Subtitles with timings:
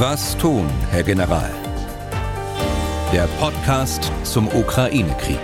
[0.00, 1.50] Was tun, Herr General?
[3.12, 5.40] Der Podcast zum Ukraine-Krieg.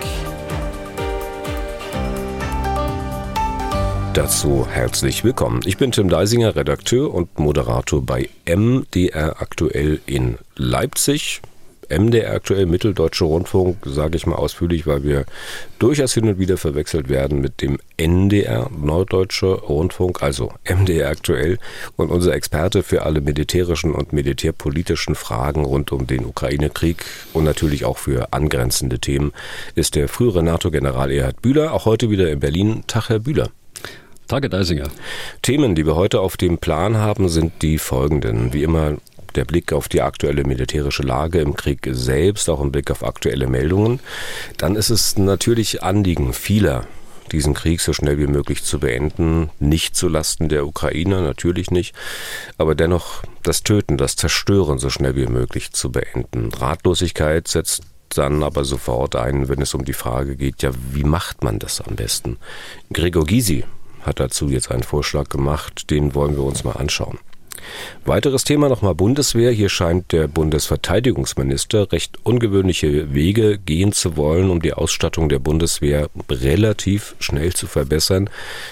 [4.13, 5.59] Dazu herzlich willkommen.
[5.65, 11.41] Ich bin Tim Deisinger, Redakteur und Moderator bei MDR Aktuell in Leipzig.
[11.89, 15.25] MDR aktuell Mitteldeutsche Rundfunk, sage ich mal ausführlich, weil wir
[15.79, 21.57] durchaus hin und wieder verwechselt werden mit dem NDR, Norddeutsche Rundfunk, also MDR aktuell.
[21.95, 27.85] Und unser Experte für alle militärischen und militärpolitischen Fragen rund um den Ukraine-Krieg und natürlich
[27.85, 29.31] auch für angrenzende Themen
[29.75, 32.83] ist der frühere NATO-General Erhard Bühler, auch heute wieder in Berlin.
[32.87, 33.49] Tag, Herr Bühler.
[34.27, 34.89] Tage Deisinger.
[35.43, 38.53] Themen, die wir heute auf dem Plan haben, sind die folgenden.
[38.53, 38.95] Wie immer
[39.35, 43.47] der Blick auf die aktuelle militärische Lage im Krieg selbst, auch im Blick auf aktuelle
[43.47, 43.99] Meldungen.
[44.57, 46.85] Dann ist es natürlich Anliegen vieler,
[47.31, 49.49] diesen Krieg so schnell wie möglich zu beenden.
[49.59, 51.95] Nicht zulasten der Ukrainer, natürlich nicht,
[52.57, 56.51] aber dennoch das Töten, das Zerstören so schnell wie möglich zu beenden.
[56.53, 61.43] Ratlosigkeit setzt dann aber sofort ein, wenn es um die Frage geht, ja, wie macht
[61.43, 62.37] man das am besten?
[62.93, 63.65] Gregor Gysi
[64.03, 67.17] hat dazu jetzt einen Vorschlag gemacht, den wollen wir uns mal anschauen.
[68.05, 69.51] Weiteres Thema nochmal Bundeswehr.
[69.51, 76.09] Hier scheint der Bundesverteidigungsminister recht ungewöhnliche Wege gehen zu wollen, um die Ausstattung der Bundeswehr
[76.29, 78.29] relativ schnell zu verbessern.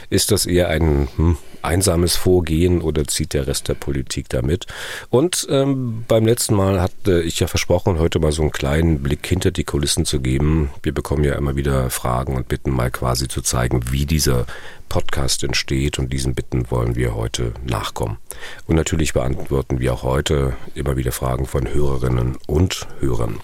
[0.10, 4.68] Ist das eher ein hm, einsames Vorgehen oder zieht der Rest der Politik damit?
[5.10, 9.26] Und ähm, beim letzten Mal hatte ich ja versprochen, heute mal so einen kleinen Blick
[9.26, 10.70] hinter die Kulissen zu geben.
[10.82, 14.46] Wir bekommen ja immer wieder Fragen und bitten mal quasi zu zeigen, wie dieser
[14.90, 18.18] Podcast entsteht und diesen Bitten wollen wir heute nachkommen.
[18.68, 23.40] Und natürlich beantworten wir auch heute immer wieder Fragen von Hörerinnen und Hörern.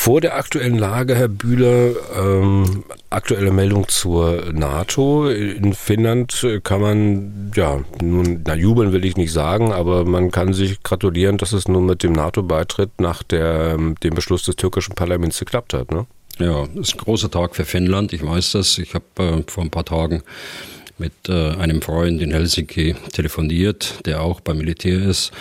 [0.00, 5.28] Vor der aktuellen Lage, Herr Bühler, ähm, aktuelle Meldung zur NATO.
[5.28, 10.52] In Finnland kann man, ja, nun, na, jubeln will ich nicht sagen, aber man kann
[10.52, 15.40] sich gratulieren, dass es nun mit dem NATO-Beitritt nach der, dem Beschluss des türkischen Parlaments
[15.40, 16.06] geklappt hat, ne?
[16.38, 18.12] Ja, ist ein großer Tag für Finnland.
[18.12, 18.78] Ich weiß das.
[18.78, 20.22] Ich habe äh, vor ein paar Tagen
[20.98, 25.32] mit äh, einem Freund in Helsinki telefoniert, der auch beim Militär ist.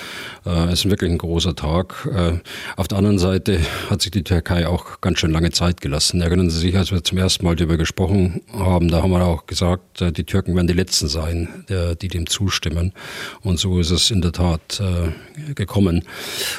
[0.45, 2.07] Äh, es ist wirklich ein großer Tag.
[2.13, 2.39] Äh,
[2.75, 3.59] auf der anderen Seite
[3.89, 6.21] hat sich die Türkei auch ganz schön lange Zeit gelassen.
[6.21, 9.47] Erinnern Sie sich, als wir zum ersten Mal darüber gesprochen haben, da haben wir auch
[9.47, 12.93] gesagt, äh, die Türken werden die Letzten sein, der, die dem zustimmen.
[13.41, 16.03] Und so ist es in der Tat äh, gekommen.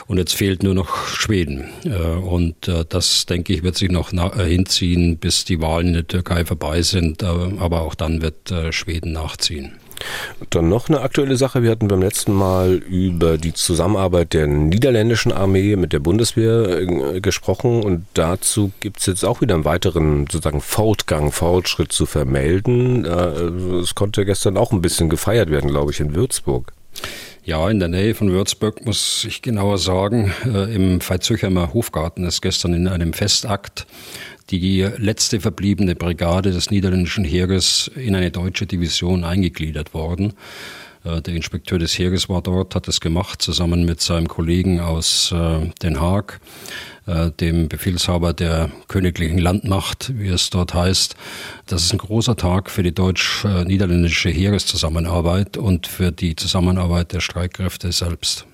[0.06, 1.65] Und jetzt fehlt nur noch Schweden.
[1.84, 2.56] Äh, und
[2.88, 7.22] das, denke ich, wird sich noch hinziehen, bis die Wahlen in der Türkei vorbei sind.
[7.22, 9.72] aber auch dann wird Schweden Schweden nachziehen.
[10.50, 11.62] Dann noch eine aktuelle Sache.
[11.62, 17.21] Wir hatten beim letzten Mal über die Zusammenarbeit der niederländischen Armee mit der Bundeswehr äh,
[17.21, 23.04] gesprochen und dazu gibt es jetzt auch wieder einen weiteren sozusagen Fortgang, Fortschritt zu vermelden.
[23.04, 26.72] Äh, es konnte gestern auch ein bisschen gefeiert werden, glaube ich, in Würzburg.
[27.44, 32.41] Ja, in der Nähe von Würzburg muss ich genauer sagen, äh, im Veitshöchheimer Hofgarten ist
[32.41, 33.87] gestern in einem Festakt
[34.50, 40.34] die letzte verbliebene Brigade des niederländischen Heeres in eine deutsche Division eingegliedert worden.
[41.04, 45.32] Äh, der Inspekteur des Heeres war dort, hat es gemacht, zusammen mit seinem Kollegen aus
[45.32, 46.41] äh, Den Haag,
[47.06, 51.16] äh, dem Befehlshaber der königlichen Landmacht, wie es dort heißt.
[51.66, 57.92] Das ist ein großer Tag für die deutsch-niederländische Heereszusammenarbeit und für die Zusammenarbeit der Streitkräfte
[57.92, 58.47] selbst.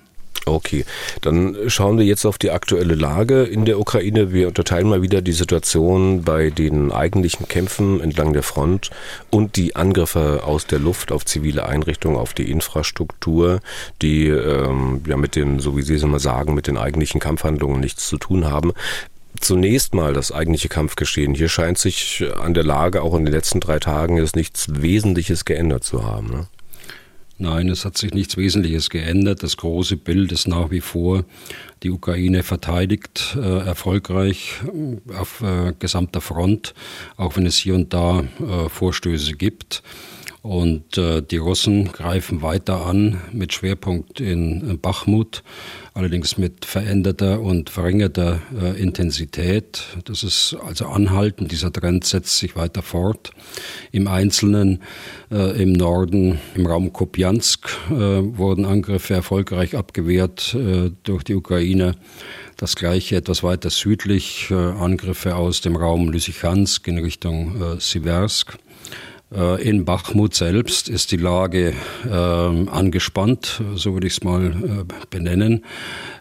[0.47, 0.85] Okay,
[1.21, 4.31] dann schauen wir jetzt auf die aktuelle Lage in der Ukraine.
[4.31, 8.91] Wir unterteilen mal wieder die Situation bei den eigentlichen Kämpfen entlang der Front
[9.31, 13.59] und die Angriffe aus der Luft auf zivile Einrichtungen, auf die Infrastruktur,
[14.03, 17.79] die ähm, ja mit den, so wie Sie es immer sagen, mit den eigentlichen Kampfhandlungen
[17.79, 18.71] nichts zu tun haben
[19.39, 21.35] zunächst mal das eigentliche Kampfgeschehen.
[21.35, 25.43] Hier scheint sich an der Lage auch in den letzten drei Tagen jetzt nichts Wesentliches
[25.43, 26.29] geändert zu haben.
[26.29, 26.47] Ne?
[27.37, 29.43] Nein, es hat sich nichts Wesentliches geändert.
[29.43, 31.25] Das große Bild ist nach wie vor,
[31.83, 36.73] die Ukraine verteidigt äh, erfolgreich äh, auf äh, gesamter Front,
[37.17, 39.83] auch wenn es hier und da äh, Vorstöße gibt.
[40.45, 45.41] Und äh, die Russen greifen weiter an mit Schwerpunkt in Bachmut,
[45.95, 49.81] allerdings mit veränderter und verringerter äh, Intensität.
[50.03, 51.51] Das ist also anhaltend.
[51.51, 53.31] Dieser Trend setzt sich weiter fort.
[53.91, 54.83] Im Einzelnen
[55.31, 61.95] äh, im Norden, im Raum Kopjansk, äh, wurden Angriffe erfolgreich abgewehrt äh, durch die Ukraine.
[62.55, 68.59] Das gleiche etwas weiter südlich, äh, Angriffe aus dem Raum Lysychansk in Richtung äh, Siversk.
[69.33, 71.73] Äh, in Bachmut selbst ist die Lage
[72.05, 75.65] äh, angespannt, so würde ich es mal äh, benennen.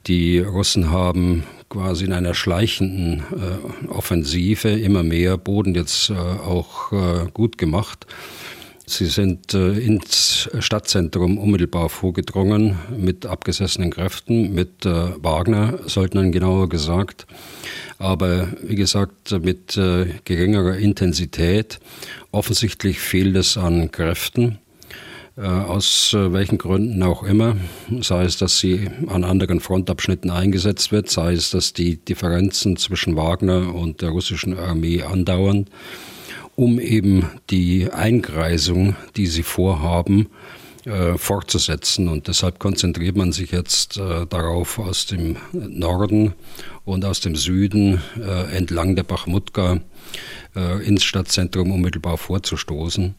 [0.06, 6.93] Die Russen haben quasi in einer schleichenden äh, Offensive immer mehr Boden jetzt auch
[7.33, 8.06] gut gemacht.
[8.87, 17.27] Sie sind äh, ins Stadtzentrum unmittelbar vorgedrungen mit abgesessenen Kräften, mit äh, Wagner-Söldnern genauer gesagt.
[17.99, 21.81] Aber wie gesagt, mit äh, geringerer Intensität.
[22.31, 24.59] Offensichtlich fehlt es an Kräften.
[25.37, 27.57] Aus welchen Gründen auch immer,
[28.03, 33.17] sei es, dass sie an anderen Frontabschnitten eingesetzt wird, sei es, dass die Differenzen zwischen
[33.17, 35.67] Wagner und der russischen Armee andauern
[36.56, 40.29] um eben die Eingreisung, die sie vorhaben,
[40.85, 42.09] äh, fortzusetzen.
[42.09, 46.35] Und deshalb konzentriert man sich jetzt äh, darauf, aus dem Norden
[46.85, 49.81] und aus dem Süden äh, entlang der Bachmutka
[50.56, 53.14] äh, ins Stadtzentrum unmittelbar vorzustoßen.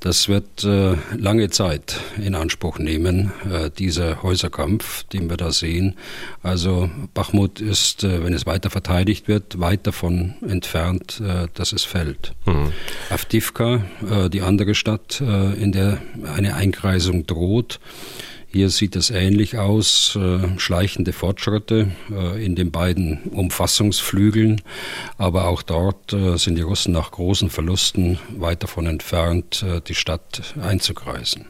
[0.00, 5.96] Das wird äh, lange Zeit in Anspruch nehmen, äh, dieser Häuserkampf, den wir da sehen.
[6.42, 11.84] Also Bachmut ist, äh, wenn es weiter verteidigt wird, weit davon entfernt, äh, dass es
[11.84, 12.34] fällt.
[12.46, 12.72] Mhm.
[13.10, 16.00] Avdivka, äh, die andere Stadt, in der
[16.34, 17.80] eine Einkreisung droht,
[18.50, 24.62] hier sieht es ähnlich aus, äh, schleichende Fortschritte äh, in den beiden Umfassungsflügeln,
[25.18, 30.54] aber auch dort äh, sind die Russen nach großen Verlusten weit davon entfernt, die Stadt
[30.60, 31.46] einzukreisen.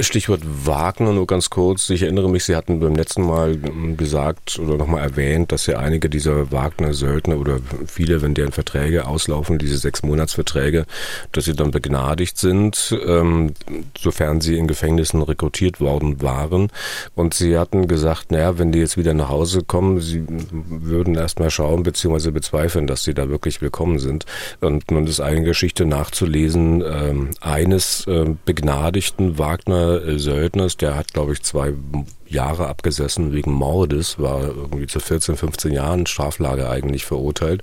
[0.00, 1.88] Stichwort Wagner nur ganz kurz.
[1.90, 5.78] Ich erinnere mich, Sie hatten beim letzten Mal ähm, gesagt oder nochmal erwähnt, dass ja
[5.78, 10.86] einige dieser Wagner-Söldner oder viele, wenn deren Verträge auslaufen, diese sechs Monatsverträge,
[11.30, 13.54] dass sie dann begnadigt sind, ähm,
[13.96, 16.68] sofern sie in Gefängnissen rekrutiert worden waren.
[17.14, 21.50] Und Sie hatten gesagt, naja, wenn die jetzt wieder nach Hause kommen, Sie würden erstmal
[21.50, 22.30] schauen bzw.
[22.30, 24.26] bezweifeln, dass sie da wirklich willkommen sind.
[24.60, 31.12] Und nun ist eine Geschichte nachzulesen, ähm, eines äh, begnadigten Wagner äh, Söldners, der hat,
[31.12, 31.74] glaube ich, zwei
[32.34, 37.62] Jahre abgesessen wegen Mordes, war irgendwie zu 14, 15 Jahren Straflage eigentlich verurteilt,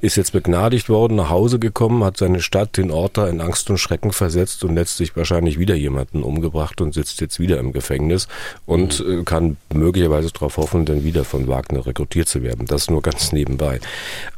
[0.00, 3.68] ist jetzt begnadigt worden, nach Hause gekommen, hat seine Stadt, den Ort da in Angst
[3.70, 8.28] und Schrecken versetzt und letztlich wahrscheinlich wieder jemanden umgebracht und sitzt jetzt wieder im Gefängnis
[8.66, 9.24] und mhm.
[9.24, 12.66] kann möglicherweise darauf hoffen, dann wieder von Wagner rekrutiert zu werden.
[12.66, 13.80] Das nur ganz nebenbei.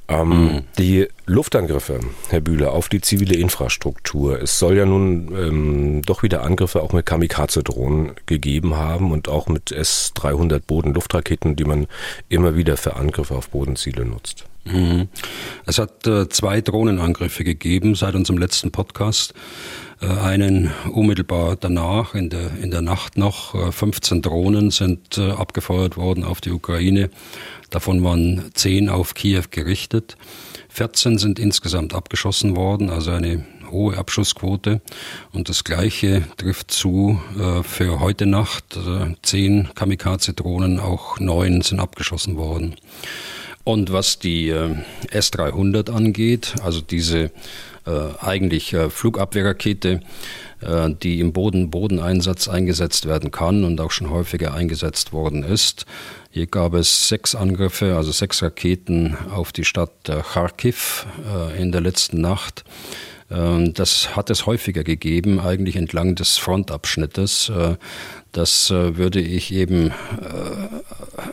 [0.08, 0.62] Ähm, mhm.
[0.78, 4.40] Die Luftangriffe, Herr Bühler, auf die zivile Infrastruktur.
[4.40, 9.48] Es soll ja nun ähm, doch wieder Angriffe auch mit Kamikaze-Drohnen gegeben haben und auch
[9.48, 11.86] mit S-300 Bodenluftraketen, die man
[12.28, 14.44] immer wieder für Angriffe auf Bodenziele nutzt.
[14.64, 15.08] Mhm.
[15.64, 19.34] Es hat äh, zwei Drohnenangriffe gegeben seit unserem letzten Podcast.
[20.06, 23.54] Äh, einen unmittelbar danach, in der, in der Nacht noch.
[23.54, 27.10] Äh, 15 Drohnen sind äh, abgefeuert worden auf die Ukraine.
[27.70, 30.16] Davon waren 10 auf Kiew gerichtet.
[30.68, 34.80] 14 sind insgesamt abgeschossen worden, also eine hohe Abschussquote.
[35.32, 38.76] Und das Gleiche trifft zu äh, für heute Nacht.
[38.76, 42.76] Äh, zehn Kamikaze-Drohnen, auch neun sind abgeschossen worden.
[43.64, 44.76] Und was die äh,
[45.10, 47.30] S-300 angeht, also diese äh,
[48.20, 50.00] eigentlich äh, Flugabwehrrakete,
[50.60, 55.86] äh, die im Boden-Bodeneinsatz eingesetzt werden kann und auch schon häufiger eingesetzt worden ist.
[56.30, 61.06] Hier gab es sechs Angriffe, also sechs Raketen auf die Stadt Kharkiv
[61.58, 62.64] in der letzten Nacht.
[63.30, 67.50] Ähm, das hat es häufiger gegeben, eigentlich entlang des Frontabschnittes.
[67.50, 67.76] Äh,
[68.32, 69.92] das äh, würde ich eben äh,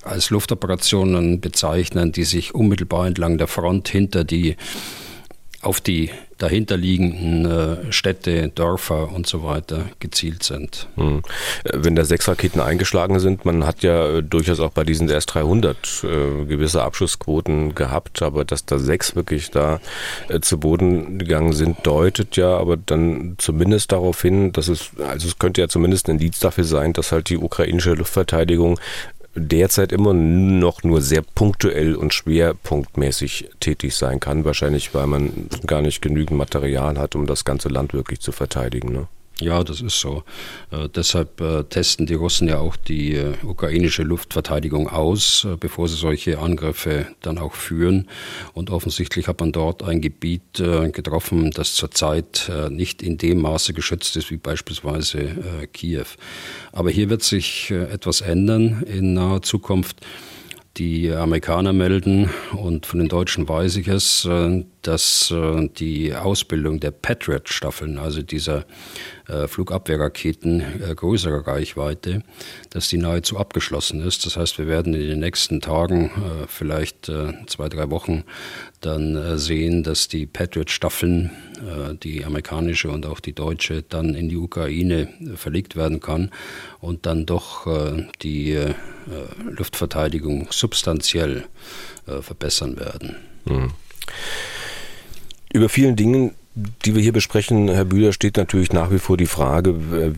[0.04, 4.56] als Luftoperationen bezeichnen, die sich unmittelbar entlang der Front hinter die
[5.64, 10.88] auf die dahinterliegenden äh, Städte, Dörfer und so weiter gezielt sind.
[10.96, 11.22] Hm.
[11.64, 16.04] Wenn da sechs Raketen eingeschlagen sind, man hat ja äh, durchaus auch bei diesen S-300
[16.04, 19.80] äh, gewisse Abschussquoten gehabt, aber dass da sechs wirklich da
[20.42, 25.40] zu Boden gegangen sind, deutet ja aber dann zumindest darauf hin, dass es, also es
[25.40, 28.80] könnte ja zumindest ein Indiz dafür sein, dass halt die ukrainische Luftverteidigung
[29.36, 34.46] derzeit immer noch nur sehr punktuell und schwerpunktmäßig tätig sein kann.
[34.46, 38.92] Wahrscheinlich, weil man gar nicht genügend Material hat, um das ganze Land wirklich zu verteidigen.
[38.92, 39.08] Ne?
[39.42, 40.24] Ja, das ist so.
[40.70, 45.88] Äh, deshalb äh, testen die Russen ja auch die äh, ukrainische Luftverteidigung aus, äh, bevor
[45.88, 48.08] sie solche Angriffe dann auch führen.
[48.54, 53.42] Und offensichtlich hat man dort ein Gebiet äh, getroffen, das zurzeit äh, nicht in dem
[53.42, 56.06] Maße geschützt ist wie beispielsweise Kiew.
[56.72, 59.98] Aber hier wird sich etwas ändern in naher Zukunft.
[60.78, 64.28] Die Amerikaner melden, und von den Deutschen weiß ich es,
[64.84, 65.34] dass
[65.80, 68.66] die Ausbildung der Patriot-Staffeln, also dieser
[69.28, 72.24] äh, Flugabwehrraketen äh, größerer Reichweite,
[72.72, 74.26] dass die nahezu abgeschlossen ist.
[74.26, 78.26] Das heißt, wir werden in den nächsten Tagen, äh, vielleicht äh, zwei, drei Wochen,
[78.82, 84.28] dann äh, sehen, dass die Patriot-Staffeln, äh, die amerikanische und auch die deutsche, dann in
[84.28, 86.30] die Ukraine verlegt werden kann
[86.82, 87.66] und dann doch
[88.22, 88.58] die
[89.50, 91.46] Luftverteidigung substanziell
[92.06, 93.16] verbessern werden.
[93.46, 93.72] Mhm.
[95.54, 99.26] Über vielen Dingen die wir hier besprechen, Herr Bühler, steht natürlich nach wie vor die
[99.26, 99.76] Frage,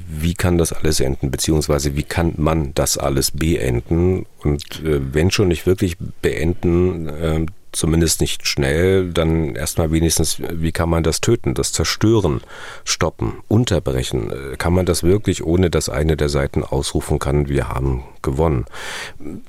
[0.10, 4.25] wie kann das alles enden, beziehungsweise wie kann man das alles beenden?
[4.44, 10.74] Und äh, wenn schon nicht wirklich beenden, äh, zumindest nicht schnell, dann erstmal wenigstens, wie
[10.74, 12.42] kann man das töten, das zerstören,
[12.84, 14.30] stoppen, unterbrechen?
[14.30, 18.65] Äh, kann man das wirklich, ohne dass eine der Seiten ausrufen kann, wir haben gewonnen?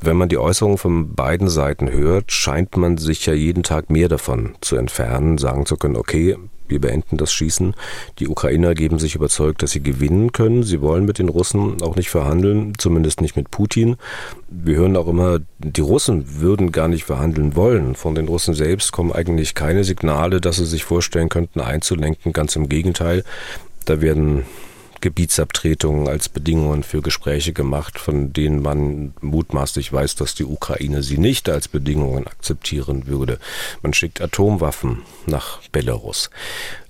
[0.01, 4.09] Wenn man die Äußerungen von beiden Seiten hört, scheint man sich ja jeden Tag mehr
[4.09, 6.37] davon zu entfernen, sagen zu können, okay,
[6.69, 7.75] wir beenden das Schießen.
[8.19, 10.63] Die Ukrainer geben sich überzeugt, dass sie gewinnen können.
[10.63, 13.97] Sie wollen mit den Russen auch nicht verhandeln, zumindest nicht mit Putin.
[14.49, 17.95] Wir hören auch immer, die Russen würden gar nicht verhandeln wollen.
[17.95, 22.33] Von den Russen selbst kommen eigentlich keine Signale, dass sie sich vorstellen könnten, einzulenken.
[22.33, 23.25] Ganz im Gegenteil.
[23.85, 24.45] Da werden
[25.07, 31.17] Gebietsabtretungen als Bedingungen für Gespräche gemacht, von denen man mutmaßlich weiß, dass die Ukraine sie
[31.17, 33.39] nicht als Bedingungen akzeptieren würde.
[33.83, 36.29] Man schickt Atomwaffen nach Belarus.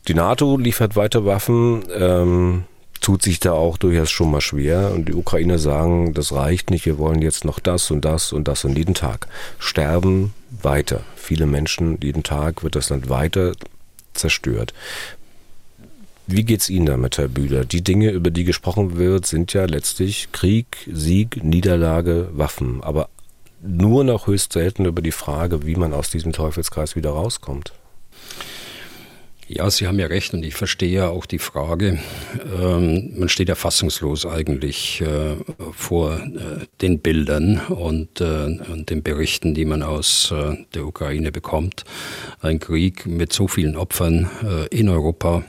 [0.09, 1.85] Die NATO liefert weiter Waffen.
[1.95, 2.65] Ähm,
[3.03, 4.93] tut sich da auch durchaus schon mal schwer.
[4.95, 8.49] Und die Ukrainer sagen, das reicht nicht, wir wollen jetzt noch das und das und
[8.49, 9.29] das und jeden Tag.
[9.59, 10.33] Sterben
[10.63, 11.03] weiter.
[11.17, 13.53] Viele Menschen, jeden Tag wird das Land weiter
[14.15, 14.73] zerstört.
[16.29, 17.65] Wie geht's Ihnen damit, Herr Bühler?
[17.65, 22.83] Die Dinge, über die gesprochen wird, sind ja letztlich Krieg, Sieg, Niederlage, Waffen.
[22.83, 23.09] Aber
[23.63, 27.73] nur noch höchst selten über die Frage, wie man aus diesem Teufelskreis wieder rauskommt.
[29.49, 32.01] Ja, Sie haben ja recht und ich verstehe ja auch die Frage.
[32.61, 35.37] Ähm, man steht ja fassungslos eigentlich äh,
[35.71, 41.31] vor äh, den Bildern und, äh, und, den Berichten, die man aus äh, der Ukraine
[41.31, 41.85] bekommt.
[42.41, 45.45] Ein Krieg mit so vielen Opfern äh, in Europa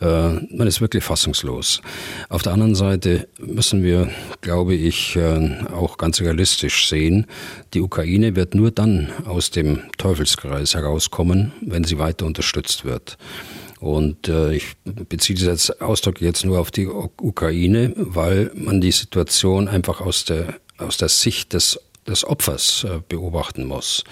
[0.00, 1.80] man ist wirklich fassungslos.
[2.28, 4.10] Auf der anderen Seite müssen wir,
[4.42, 7.26] glaube ich, äh, auch ganz realistisch sehen,
[7.72, 13.16] die Ukraine wird nur dann aus dem Teufelskreis herauskommen, wenn sie weiter unterstützt wird.
[13.80, 19.68] Und äh, ich beziehe diesen Ausdruck jetzt nur auf die Ukraine, weil man die Situation
[19.68, 24.04] einfach aus der, aus der Sicht des, des Opfers äh, beobachten muss.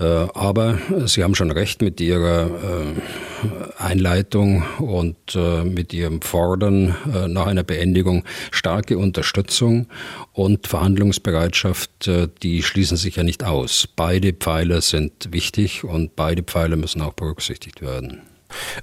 [0.00, 0.04] Äh,
[0.34, 6.96] aber Sie haben schon recht mit Ihrer äh, Einleitung und äh, mit Ihrem Fordern
[7.28, 8.24] nach einer Beendigung.
[8.50, 9.86] Starke Unterstützung
[10.32, 12.10] und Verhandlungsbereitschaft,
[12.42, 13.88] die schließen sich ja nicht aus.
[13.94, 18.22] Beide Pfeiler sind wichtig und beide Pfeiler müssen auch berücksichtigt werden.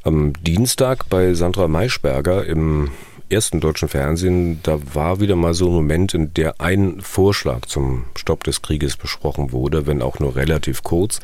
[0.04, 2.90] Am Dienstag bei Sandra Maischberger im
[3.30, 8.06] ersten deutschen Fernsehen, da war wieder mal so ein Moment, in der ein Vorschlag zum
[8.16, 11.20] Stopp des Krieges besprochen wurde, wenn auch nur relativ kurz.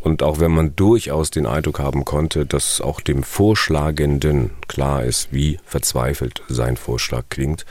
[0.00, 5.32] Und auch wenn man durchaus den Eindruck haben konnte, dass auch dem Vorschlagenden klar ist,
[5.32, 7.66] wie verzweifelt sein Vorschlag klingt.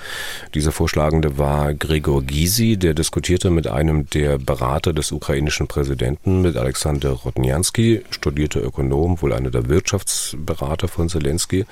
[0.53, 6.57] Dieser Vorschlagende war Gregor Gysi, der diskutierte mit einem der Berater des ukrainischen Präsidenten, mit
[6.57, 11.65] Alexander Rodnianski, studierter Ökonom, wohl einer der Wirtschaftsberater von Zelensky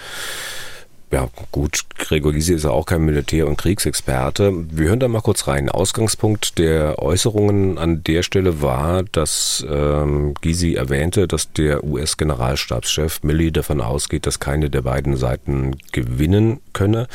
[1.11, 4.53] ja gut, Gregor Gysi ist ja auch kein Militär- und Kriegsexperte.
[4.69, 5.69] Wir hören da mal kurz rein.
[5.69, 13.51] Ausgangspunkt der Äußerungen an der Stelle war, dass ähm, Gysi erwähnte, dass der US-Generalstabschef Milley
[13.51, 17.07] davon ausgeht, dass keine der beiden Seiten gewinnen könne.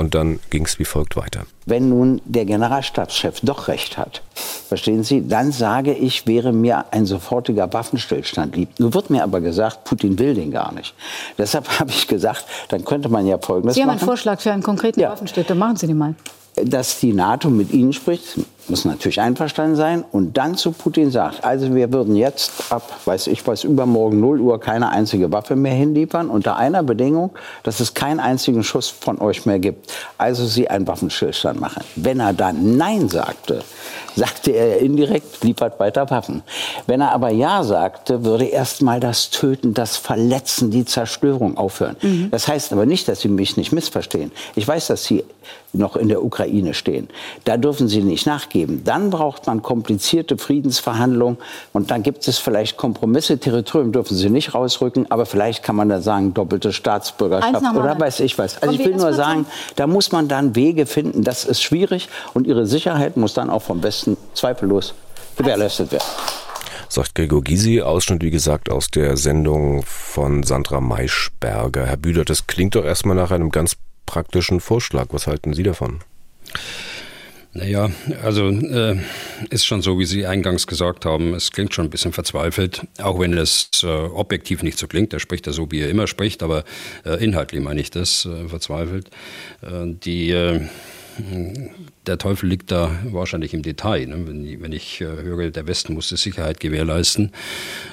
[0.00, 1.42] Und dann ging es wie folgt weiter.
[1.66, 7.04] Wenn nun der Generalstabschef doch recht hat, verstehen Sie, dann sage ich, wäre mir ein
[7.04, 8.70] sofortiger Waffenstillstand lieb.
[8.78, 10.94] Nun wird mir aber gesagt, Putin will den gar nicht.
[11.36, 13.98] Deshalb habe ich gesagt, dann könnte man ja Folgendes Sie haben machen.
[13.98, 15.10] einen Vorschlag für einen konkreten ja.
[15.10, 15.60] Waffenstillstand.
[15.60, 16.14] Machen Sie den mal
[16.56, 18.38] dass die NATO mit ihnen spricht,
[18.70, 23.26] muss natürlich einverstanden sein, und dann zu Putin sagt, also wir würden jetzt ab, weiß
[23.26, 27.30] ich was, übermorgen 0 Uhr keine einzige Waffe mehr hinliefern, unter einer Bedingung,
[27.62, 29.92] dass es keinen einzigen Schuss von euch mehr gibt.
[30.16, 31.84] Also sie einen Waffenstillstand machen.
[31.96, 33.62] Wenn er dann Nein sagte,
[34.16, 36.42] sagte er indirekt, liefert weiter Waffen.
[36.86, 41.96] Wenn er aber Ja sagte, würde erst mal das Töten, das Verletzen, die Zerstörung aufhören.
[42.00, 42.28] Mhm.
[42.30, 44.32] Das heißt aber nicht, dass Sie mich nicht missverstehen.
[44.54, 45.24] Ich weiß, dass Sie
[45.72, 47.08] noch in der Ukraine stehen.
[47.44, 48.26] Da dürfen Sie nicht
[48.60, 48.84] nachgeben.
[48.84, 51.38] Dann braucht man komplizierte Friedensverhandlungen
[51.72, 53.38] und dann gibt es vielleicht Kompromisse.
[53.38, 58.20] Territorium dürfen Sie nicht rausrücken, aber vielleicht kann man da sagen, doppelte Staatsbürgerschaft oder weiß
[58.20, 58.62] ich was.
[58.62, 61.24] Also ich will nur sagen, da muss man dann Wege finden.
[61.24, 64.94] Das ist schwierig und Ihre Sicherheit muss dann auch vom Westen zweifellos
[65.36, 66.04] gewährleistet werden
[66.92, 67.82] sagt Gregor Gysi.
[67.82, 71.86] Ausschnitt, wie gesagt, aus der Sendung von Sandra Maischberger.
[71.86, 73.76] Herr Bühler, das klingt doch erstmal nach einem ganz
[74.06, 75.06] praktischen Vorschlag.
[75.10, 76.00] Was halten Sie davon?
[77.52, 77.90] Naja,
[78.22, 78.96] also äh,
[79.50, 83.18] ist schon so, wie Sie eingangs gesagt haben, es klingt schon ein bisschen verzweifelt, auch
[83.18, 85.12] wenn es äh, objektiv nicht so klingt.
[85.12, 86.62] Er spricht ja so, wie er immer spricht, aber
[87.04, 89.10] äh, inhaltlich meine ich das, äh, verzweifelt.
[89.62, 90.60] Äh, die, äh,
[92.06, 94.06] der Teufel liegt da wahrscheinlich im Detail.
[94.06, 94.26] Ne?
[94.26, 97.32] Wenn, wenn, ich äh, höre, der Westen muss die Sicherheit gewährleisten,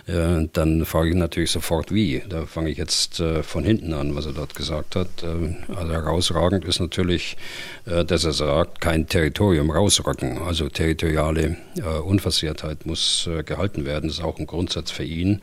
[0.07, 2.23] äh, dann frage ich natürlich sofort, wie.
[2.27, 5.07] Da fange ich jetzt äh, von hinten an, was er dort gesagt hat.
[5.23, 7.37] Äh, also herausragend ist natürlich,
[7.85, 10.39] äh, dass er sagt, kein Territorium rausrücken.
[10.39, 14.09] Also territoriale äh, Unversehrtheit muss gehalten werden.
[14.09, 15.41] Das ist auch ein Grundsatz für ihn.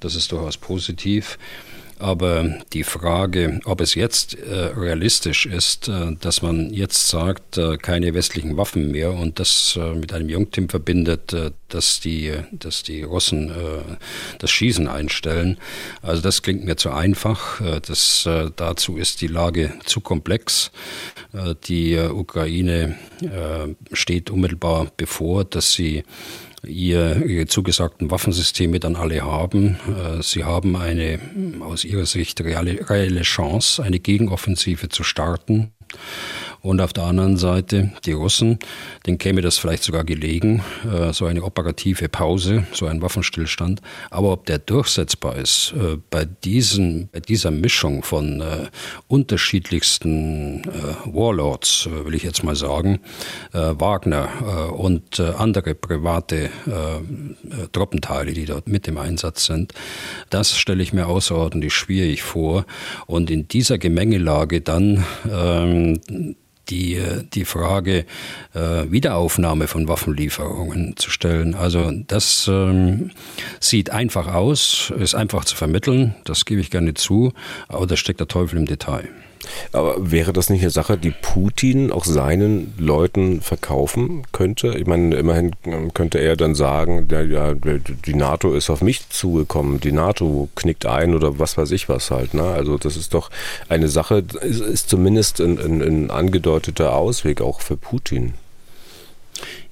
[0.00, 1.38] Das ist durchaus positiv.
[1.98, 7.78] Aber die Frage, ob es jetzt äh, realistisch ist, äh, dass man jetzt sagt, äh,
[7.78, 12.82] keine westlichen Waffen mehr und das äh, mit einem Jungtim verbindet, äh, dass, die, dass
[12.82, 13.96] die Russen äh,
[14.38, 15.56] das Schießen einstellen,
[16.02, 17.60] also das klingt mir zu einfach.
[17.86, 20.70] Das, dazu ist die Lage zu komplex.
[21.68, 22.96] Die Ukraine
[23.92, 26.04] steht unmittelbar bevor, dass sie
[26.66, 29.78] ihr, ihre zugesagten Waffensysteme dann alle haben.
[29.88, 31.18] Äh, sie haben eine
[31.60, 35.72] aus ihrer Sicht reale, reelle Chance, eine Gegenoffensive zu starten.
[36.66, 38.58] Und auf der anderen Seite die Russen,
[39.06, 43.80] denen käme das vielleicht sogar gelegen, äh, so eine operative Pause, so ein Waffenstillstand.
[44.10, 48.66] Aber ob der durchsetzbar ist, äh, bei, diesen, bei dieser Mischung von äh,
[49.06, 50.62] unterschiedlichsten
[51.04, 52.98] Warlords, will ich jetzt mal sagen,
[53.52, 56.50] Wagner und andere private
[57.72, 59.72] Truppenteile, die dort mit im Einsatz sind,
[60.30, 62.64] das stelle ich mir außerordentlich schwierig vor.
[63.06, 66.00] Und in dieser Gemengelage dann ähm,
[66.68, 67.02] die,
[67.34, 68.04] die Frage
[68.54, 71.54] äh, Wiederaufnahme von Waffenlieferungen zu stellen.
[71.54, 73.10] Also das ähm,
[73.60, 77.32] sieht einfach aus, ist einfach zu vermitteln, das gebe ich gerne zu,
[77.68, 79.08] aber da steckt der Teufel im Detail.
[79.72, 84.76] Aber wäre das nicht eine Sache, die Putin auch seinen Leuten verkaufen könnte?
[84.78, 85.52] Ich meine, immerhin
[85.94, 91.14] könnte er dann sagen, ja, die NATO ist auf mich zugekommen, die NATO knickt ein
[91.14, 92.34] oder was weiß ich was halt.
[92.34, 92.42] Ne?
[92.42, 93.30] Also das ist doch
[93.68, 98.34] eine Sache, ist, ist zumindest ein, ein, ein angedeuteter Ausweg auch für Putin.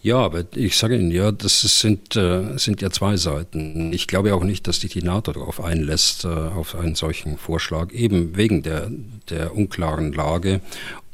[0.04, 3.90] Ja, aber ich sage Ihnen, ja, das sind, äh, sind ja zwei Seiten.
[3.94, 7.90] Ich glaube auch nicht, dass sich die NATO darauf einlässt, äh, auf einen solchen Vorschlag,
[7.90, 8.90] eben wegen der,
[9.30, 10.61] der unklaren Lage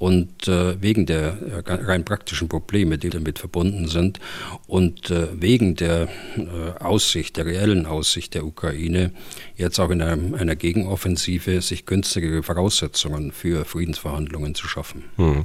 [0.00, 4.18] und äh, wegen der äh, rein praktischen Probleme, die damit verbunden sind
[4.66, 9.12] und äh, wegen der äh, Aussicht, der reellen Aussicht der Ukraine,
[9.56, 15.04] jetzt auch in einem, einer Gegenoffensive sich günstigere Voraussetzungen für Friedensverhandlungen zu schaffen.
[15.17, 15.45] Hm.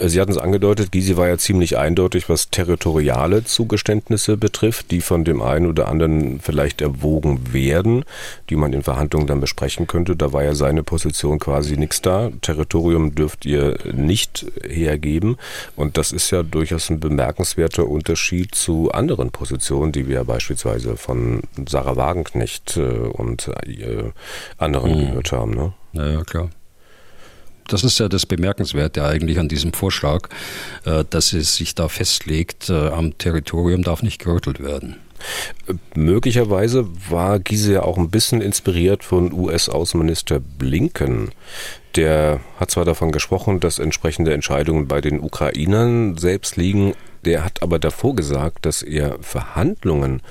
[0.00, 5.24] Sie hatten es angedeutet, Gysi war ja ziemlich eindeutig, was territoriale Zugeständnisse betrifft, die von
[5.24, 8.04] dem einen oder anderen vielleicht erwogen werden,
[8.50, 10.16] die man in Verhandlungen dann besprechen könnte.
[10.16, 12.30] Da war ja seine Position quasi nichts da.
[12.40, 15.36] Territorium dürft ihr nicht hergeben.
[15.76, 21.42] Und das ist ja durchaus ein bemerkenswerter Unterschied zu anderen Positionen, die wir beispielsweise von
[21.68, 24.10] Sarah Wagenknecht äh, und äh,
[24.58, 25.06] anderen mhm.
[25.06, 25.54] gehört haben.
[25.54, 25.72] Ne?
[25.92, 26.50] Ja, klar
[27.68, 30.28] das ist ja das Bemerkenswerte eigentlich an diesem Vorschlag,
[30.84, 34.96] äh, dass es sich da festlegt, am Territorium darf nicht gerüttelt werden.
[35.94, 41.30] Möglicherweise war Giese ja auch ein bisschen inspiriert von US-Außenminister Blinken.
[41.96, 47.62] Der hat zwar davon gesprochen, dass entsprechende Entscheidungen bei den Ukrainern selbst liegen, der hat
[47.62, 50.22] aber davor gesagt, dass er Verhandlungen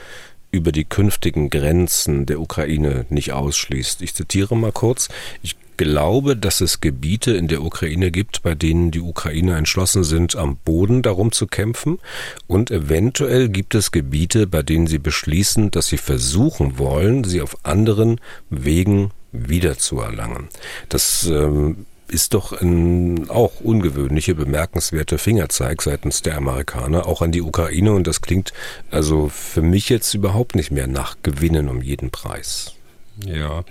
[0.51, 4.01] über die künftigen Grenzen der Ukraine nicht ausschließt.
[4.01, 5.09] Ich zitiere mal kurz.
[5.41, 10.35] Ich glaube, dass es Gebiete in der Ukraine gibt, bei denen die Ukrainer entschlossen sind,
[10.35, 11.99] am Boden darum zu kämpfen.
[12.47, 17.57] Und eventuell gibt es Gebiete, bei denen sie beschließen, dass sie versuchen wollen, sie auf
[17.63, 20.47] anderen Wegen wiederzuerlangen.
[20.89, 27.41] Das ähm, ist doch ein auch ungewöhnliche, bemerkenswerte Fingerzeig seitens der Amerikaner, auch an die
[27.41, 27.93] Ukraine.
[27.93, 28.53] Und das klingt
[28.91, 32.74] also für mich jetzt überhaupt nicht mehr nach Gewinnen um jeden Preis.
[33.23, 33.63] Ja,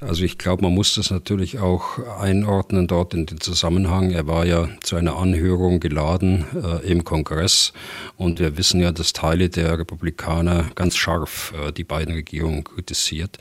[0.00, 4.12] also ich glaube, man muss das natürlich auch einordnen dort in den Zusammenhang.
[4.12, 7.72] Er war ja zu einer Anhörung geladen äh, im Kongress.
[8.16, 13.38] Und wir wissen ja, dass Teile der Republikaner ganz scharf äh, die beiden Regierungen kritisiert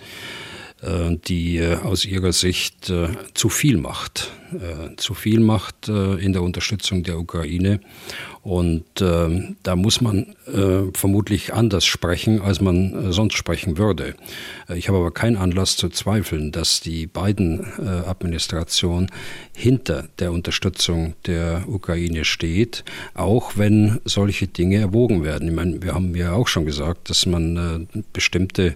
[0.81, 4.31] äh, die äh, aus ihrer Sicht äh, zu viel macht,
[4.97, 7.81] zu viel macht in der Unterstützung der Ukraine
[8.45, 14.13] und äh, da muss man äh, vermutlich anders sprechen, als man äh, sonst sprechen würde.
[14.69, 19.07] Äh, ich habe aber keinen Anlass zu zweifeln, dass die beiden äh, Administration
[19.51, 22.83] hinter der Unterstützung der Ukraine steht,
[23.15, 25.47] auch wenn solche Dinge erwogen werden.
[25.47, 28.75] Ich meine, wir haben ja auch schon gesagt, dass man äh, bestimmte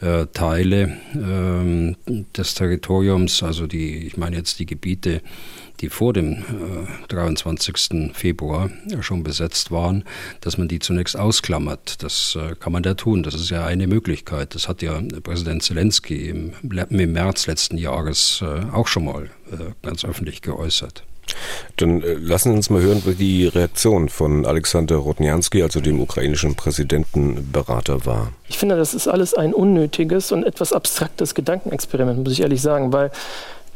[0.00, 1.94] äh, Teile äh,
[2.36, 5.22] des Territoriums, also die, ich meine jetzt die Gebiete,
[5.80, 8.12] die vor dem äh, 23.
[8.14, 10.04] Februar schon besetzt waren,
[10.40, 12.02] dass man die zunächst ausklammert.
[12.02, 13.22] Das äh, kann man da tun.
[13.22, 14.54] Das ist ja eine Möglichkeit.
[14.54, 19.72] Das hat ja Präsident Zelensky im, im März letzten Jahres äh, auch schon mal äh,
[19.82, 21.04] ganz öffentlich geäußert.
[21.76, 26.00] Dann äh, lassen Sie uns mal hören, wie die Reaktion von Alexander Rodnianski, also dem
[26.00, 28.32] ukrainischen Präsidentenberater, war.
[28.48, 32.92] Ich finde, das ist alles ein unnötiges und etwas abstraktes Gedankenexperiment, muss ich ehrlich sagen,
[32.92, 33.10] weil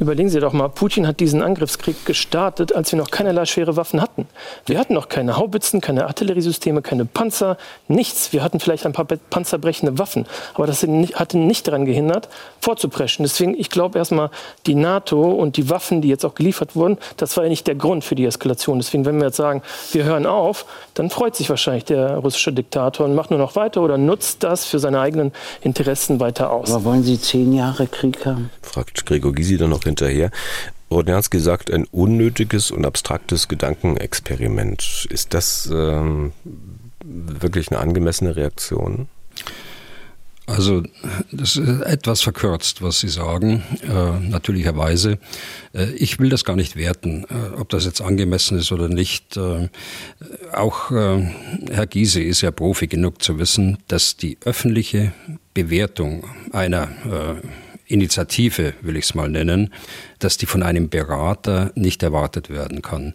[0.00, 4.00] Überlegen Sie doch mal, Putin hat diesen Angriffskrieg gestartet, als wir noch keinerlei schwere Waffen
[4.00, 4.26] hatten.
[4.64, 8.32] Wir hatten noch keine Haubitzen, keine Artilleriesysteme, keine Panzer, nichts.
[8.32, 12.30] Wir hatten vielleicht ein paar panzerbrechende Waffen, aber das hat ihn nicht daran gehindert,
[12.62, 13.24] vorzupreschen.
[13.24, 14.30] Deswegen, ich glaube erstmal,
[14.64, 17.74] die NATO und die Waffen, die jetzt auch geliefert wurden, das war ja nicht der
[17.74, 18.78] Grund für die Eskalation.
[18.78, 19.60] Deswegen, wenn wir jetzt sagen,
[19.92, 23.82] wir hören auf, dann freut sich wahrscheinlich der russische Diktator und macht nur noch weiter
[23.82, 26.72] oder nutzt das für seine eigenen Interessen weiter aus.
[26.72, 28.48] Aber wollen Sie zehn Gysi Krieg haben?
[28.62, 30.30] Fragt Gregor Gysi dann noch hinterher.
[30.90, 35.06] Rodnjanski sagt, ein unnötiges und abstraktes Gedankenexperiment.
[35.10, 36.32] Ist das ähm,
[37.04, 39.08] wirklich eine angemessene Reaktion?
[40.50, 40.82] Also
[41.30, 45.18] das ist etwas verkürzt, was Sie sagen, äh, natürlicherweise.
[45.72, 49.36] Äh, ich will das gar nicht werten, äh, ob das jetzt angemessen ist oder nicht.
[49.36, 49.68] Äh,
[50.52, 51.30] auch äh,
[51.70, 55.12] Herr Giese ist ja Profi genug zu wissen, dass die öffentliche
[55.54, 57.46] Bewertung einer äh,
[57.90, 59.72] Initiative, will ich es mal nennen,
[60.18, 63.14] dass die von einem Berater nicht erwartet werden kann.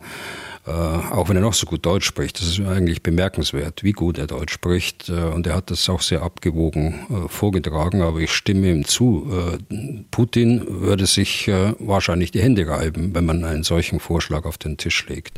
[0.68, 2.40] Äh, auch wenn er noch so gut Deutsch spricht.
[2.40, 5.10] Das ist eigentlich bemerkenswert, wie gut er Deutsch spricht.
[5.10, 8.02] Äh, und er hat das auch sehr abgewogen äh, vorgetragen.
[8.02, 9.28] Aber ich stimme ihm zu.
[9.32, 14.58] Äh, Putin würde sich äh, wahrscheinlich die Hände reiben, wenn man einen solchen Vorschlag auf
[14.58, 15.38] den Tisch legt.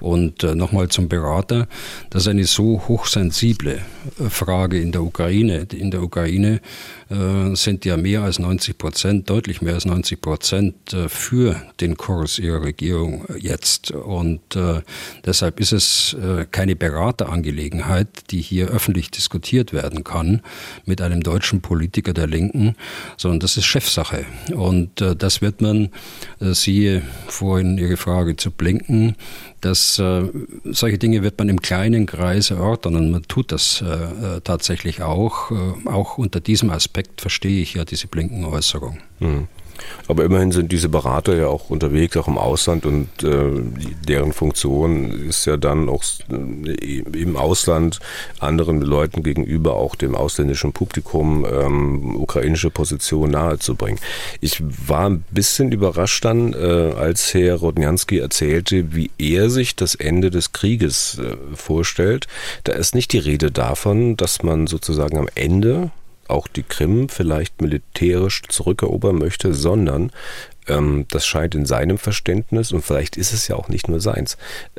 [0.00, 1.68] Und äh, nochmal zum Berater.
[2.10, 3.80] Das ist eine so hochsensible
[4.30, 5.68] Frage in der Ukraine.
[5.72, 6.60] In der Ukraine
[7.54, 10.74] sind ja mehr als 90 Prozent, deutlich mehr als 90 Prozent
[11.08, 13.90] für den Kurs ihrer Regierung jetzt.
[13.90, 14.82] Und äh,
[15.24, 20.40] deshalb ist es äh, keine Beraterangelegenheit, die hier öffentlich diskutiert werden kann
[20.84, 22.74] mit einem deutschen Politiker der Linken,
[23.16, 24.24] sondern das ist Chefsache.
[24.54, 25.90] Und äh, das wird man,
[26.40, 29.16] äh, siehe vorhin Ihre Frage zu blinken,
[29.60, 30.22] dass äh,
[30.64, 35.02] solche Dinge wird man im kleinen Kreis erörtern und man tut das äh, äh tatsächlich
[35.02, 35.50] auch.
[35.50, 38.98] Äh, auch unter diesem Aspekt verstehe ich ja diese Blinken-Äußerung.
[39.20, 39.48] Mhm.
[40.08, 43.50] Aber immerhin sind diese Berater ja auch unterwegs, auch im Ausland und äh,
[44.06, 48.00] deren Funktion ist ja dann auch äh, im Ausland
[48.38, 54.00] anderen Leuten gegenüber, auch dem ausländischen Publikum, ähm, ukrainische Position nahezubringen.
[54.40, 59.94] Ich war ein bisschen überrascht dann, äh, als Herr Rodnjanski erzählte, wie er sich das
[59.94, 62.26] Ende des Krieges äh, vorstellt.
[62.64, 65.90] Da ist nicht die Rede davon, dass man sozusagen am Ende
[66.30, 70.10] auch die Krim vielleicht militärisch zurückerobern möchte, sondern
[70.66, 74.36] ähm, das scheint in seinem Verständnis, und vielleicht ist es ja auch nicht nur seins,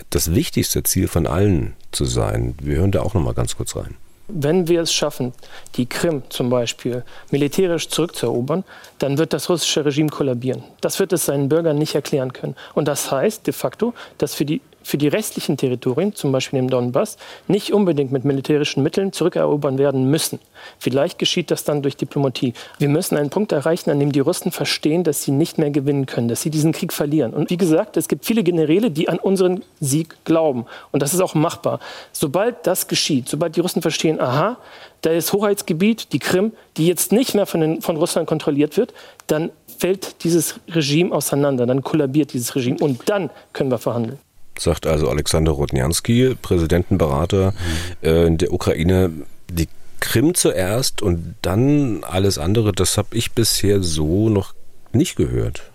[0.10, 2.56] das wichtigste Ziel von allen zu sein.
[2.62, 3.96] Wir hören da auch noch mal ganz kurz rein.
[4.34, 5.34] Wenn wir es schaffen,
[5.76, 8.64] die Krim zum Beispiel militärisch zurückzuerobern,
[8.98, 10.64] dann wird das russische Regime kollabieren.
[10.80, 12.56] Das wird es seinen Bürgern nicht erklären können.
[12.74, 16.70] Und das heißt de facto, dass für die für die restlichen Territorien, zum Beispiel im
[16.70, 17.18] Donbass,
[17.48, 20.40] nicht unbedingt mit militärischen Mitteln zurückerobern werden müssen.
[20.80, 22.54] Vielleicht geschieht das dann durch Diplomatie.
[22.80, 26.06] Wir müssen einen Punkt erreichen, an dem die Russen verstehen, dass sie nicht mehr gewinnen
[26.06, 27.34] können, dass sie diesen Krieg verlieren.
[27.34, 30.66] Und wie gesagt, es gibt viele Generäle, die an unseren Sieg glauben.
[30.92, 31.80] Und das ist auch machbar.
[32.12, 34.58] Sobald das geschieht, sobald die Russen verstehen, aha,
[35.02, 38.94] da ist Hoheitsgebiet, die Krim, die jetzt nicht mehr von, den, von Russland kontrolliert wird,
[39.28, 44.20] dann fällt dieses Regime auseinander, dann kollabiert dieses Regime und dann können wir verhandeln
[44.58, 47.54] sagt also Alexander Rodnjanski, Präsidentenberater
[48.02, 48.10] mhm.
[48.10, 49.12] in der Ukraine.
[49.50, 49.68] Die
[50.00, 54.54] Krim zuerst und dann alles andere, das habe ich bisher so noch
[54.94, 55.72] nicht gehört.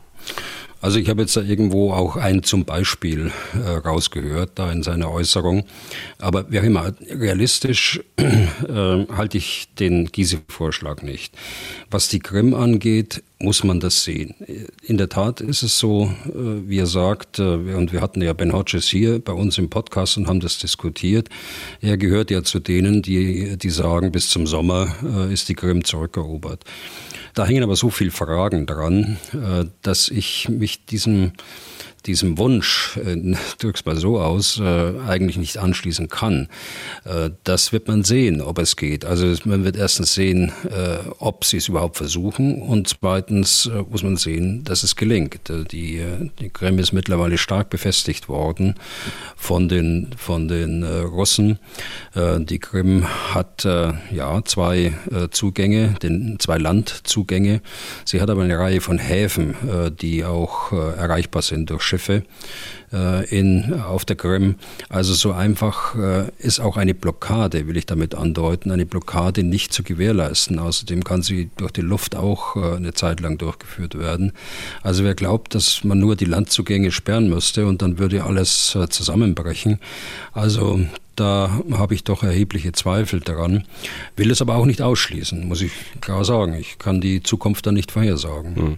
[0.83, 5.11] Also ich habe jetzt da irgendwo auch ein zum Beispiel äh, rausgehört, da in seiner
[5.11, 5.65] Äußerung.
[6.19, 11.35] Aber wie auch immer, realistisch äh, halte ich den Giese-Vorschlag nicht.
[11.91, 14.35] Was die Krim angeht, muss man das sehen.
[14.83, 18.33] In der Tat ist es so, äh, wie er sagt, äh, und wir hatten ja
[18.33, 21.29] Ben Hodges hier bei uns im Podcast und haben das diskutiert.
[21.83, 25.85] Er gehört ja zu denen, die, die sagen, bis zum Sommer äh, ist die Krim
[25.85, 26.65] zurückerobert.
[27.35, 29.19] Da hängen aber so viele Fragen dran,
[29.83, 31.33] dass ich mich diesem
[32.07, 33.17] diesem Wunsch, äh,
[33.59, 36.49] drück's mal so aus, äh, eigentlich nicht anschließen kann.
[37.05, 39.05] Äh, das wird man sehen, ob es geht.
[39.05, 44.03] Also man wird erstens sehen, äh, ob sie es überhaupt versuchen und zweitens äh, muss
[44.03, 45.51] man sehen, dass es gelingt.
[45.51, 48.75] Äh, die, äh, die Krim ist mittlerweile stark befestigt worden
[49.37, 51.59] von den, von den Russen.
[52.15, 54.93] Die Krim hat ja zwei
[55.31, 57.61] Zugänge, den, zwei Landzugänge.
[58.05, 59.55] Sie hat aber eine Reihe von Häfen,
[60.01, 62.25] die auch erreichbar sind durch Schiffe Schiffe
[62.93, 64.57] äh, in, auf der Krim.
[64.89, 69.73] Also so einfach äh, ist auch eine Blockade, will ich damit andeuten, eine Blockade nicht
[69.73, 70.59] zu gewährleisten.
[70.59, 74.33] Außerdem kann sie durch die Luft auch äh, eine Zeit lang durchgeführt werden.
[74.83, 78.89] Also wer glaubt, dass man nur die Landzugänge sperren müsste und dann würde alles äh,
[78.89, 79.79] zusammenbrechen.
[80.33, 80.81] Also
[81.17, 83.65] da habe ich doch erhebliche Zweifel daran,
[84.17, 86.53] will es aber auch nicht ausschließen, muss ich klar sagen.
[86.53, 88.77] Ich kann die Zukunft da nicht vorhersagen.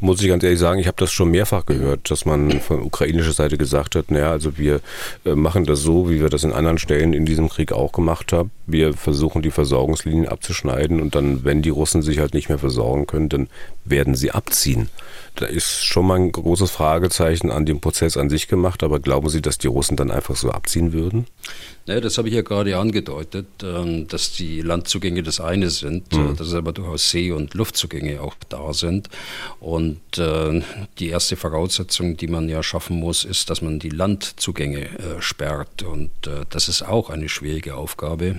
[0.00, 3.32] Muss ich ganz ehrlich sagen, ich habe das schon mehrfach gehört, dass man von ukrainischer
[3.32, 4.80] Seite gesagt hat, naja, also wir
[5.26, 8.32] äh, machen das so, wie wir das in anderen Stellen in diesem Krieg auch gemacht
[8.32, 8.50] haben.
[8.66, 13.06] Wir versuchen die Versorgungslinien abzuschneiden und dann, wenn die Russen sich halt nicht mehr versorgen
[13.06, 13.48] können, dann
[13.84, 14.88] werden sie abziehen.
[15.38, 19.28] Da ist schon mal ein großes Fragezeichen an dem Prozess an sich gemacht, aber glauben
[19.28, 21.26] Sie, dass die Russen dann einfach so abziehen würden?
[21.86, 26.36] Ja, das habe ich ja gerade angedeutet, ähm, dass die Landzugänge das eine sind, mhm.
[26.36, 29.08] dass aber durchaus See- und Luftzugänge auch da sind.
[29.60, 30.62] Und äh,
[31.00, 35.82] die erste Voraussetzung, die man ja schaffen muss, ist, dass man die Landzugänge äh, sperrt.
[35.82, 38.36] Und äh, das ist auch eine schwierige Aufgabe,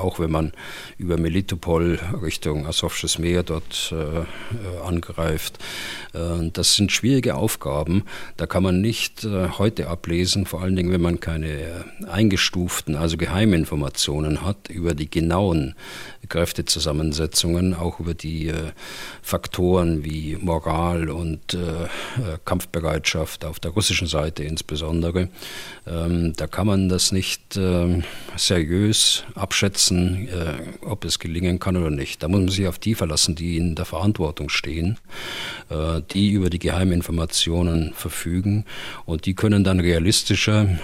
[0.00, 0.52] auch wenn man
[0.98, 3.94] über Melitopol Richtung Asowsches Meer dort
[4.84, 5.58] angreift.
[6.12, 8.04] Das sind schwierige Aufgaben.
[8.36, 9.26] Da kann man nicht
[9.58, 15.74] heute ablesen, vor allen Dingen, wenn man keine eingestuften also Geheiminformationen hat über die genauen
[16.28, 18.72] Kräftezusammensetzungen, auch über die äh,
[19.22, 25.28] Faktoren wie Moral und äh, äh, Kampfbereitschaft auf der russischen Seite insbesondere.
[25.86, 28.02] Ähm, da kann man das nicht äh,
[28.36, 30.28] seriös abschätzen,
[30.82, 32.22] ob es gelingen kann oder nicht.
[32.22, 34.98] Da muss man sich auf die verlassen, die in der Verantwortung stehen,
[36.12, 38.64] die über die Geheiminformationen verfügen
[39.04, 40.78] und die können dann realistischer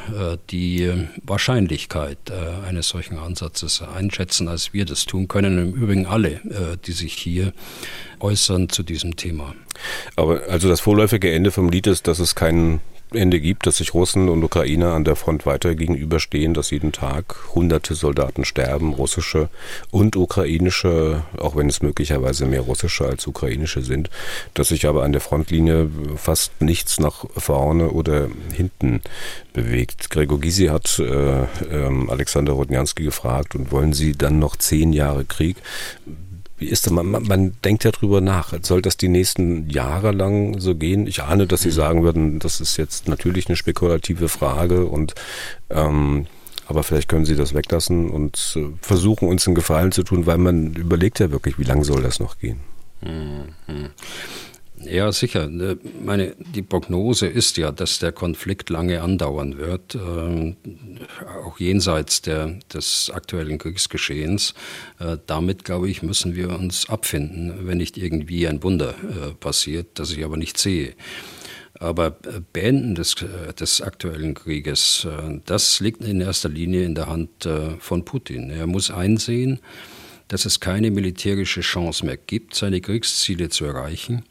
[0.50, 0.90] die
[1.22, 2.30] Wahrscheinlichkeit
[2.66, 7.14] eines solchen Ansatzes einschätzen, als wir das tun können im Übrigen alle, äh, die sich
[7.14, 7.52] hier
[8.20, 9.54] äußern zu diesem Thema.
[10.16, 12.80] Aber also das vorläufige Ende vom Lied ist, dass es keinen
[13.12, 17.36] Ende gibt, dass sich Russen und Ukrainer an der Front weiter gegenüberstehen, dass jeden Tag
[17.54, 19.48] hunderte Soldaten sterben, russische
[19.90, 24.10] und ukrainische, auch wenn es möglicherweise mehr russische als ukrainische sind,
[24.54, 29.00] dass sich aber an der Frontlinie fast nichts nach vorne oder hinten
[29.52, 30.10] bewegt.
[30.10, 31.46] Gregor Gysi hat äh, äh,
[32.08, 35.56] Alexander Rodnjanski gefragt, und wollen Sie dann noch zehn Jahre Krieg?
[36.58, 36.92] Wie ist das?
[36.92, 38.52] Man, man, man denkt ja drüber nach.
[38.62, 41.06] Soll das die nächsten Jahre lang so gehen?
[41.06, 45.14] Ich ahne, dass Sie sagen würden, das ist jetzt natürlich eine spekulative Frage und
[45.70, 46.26] ähm,
[46.66, 50.36] aber vielleicht können Sie das weglassen und äh, versuchen, uns einen Gefallen zu tun, weil
[50.36, 52.60] man überlegt ja wirklich, wie lange soll das noch gehen?
[53.00, 53.90] Mhm.
[54.84, 55.44] Ja, sicher.
[55.44, 60.54] Äh, meine, die Prognose ist ja, dass der Konflikt lange andauern wird, äh,
[61.44, 64.54] auch jenseits der, des aktuellen Kriegsgeschehens.
[64.98, 69.98] Äh, damit, glaube ich, müssen wir uns abfinden, wenn nicht irgendwie ein Wunder äh, passiert,
[69.98, 70.94] das ich aber nicht sehe.
[71.80, 75.06] Aber äh, Beenden des, äh, des aktuellen Krieges,
[75.44, 78.50] das liegt in erster Linie in der Hand von Putin.
[78.50, 79.60] Er muss einsehen,
[80.28, 84.24] dass es keine militärische Chance mehr gibt, seine Kriegsziele zu erreichen.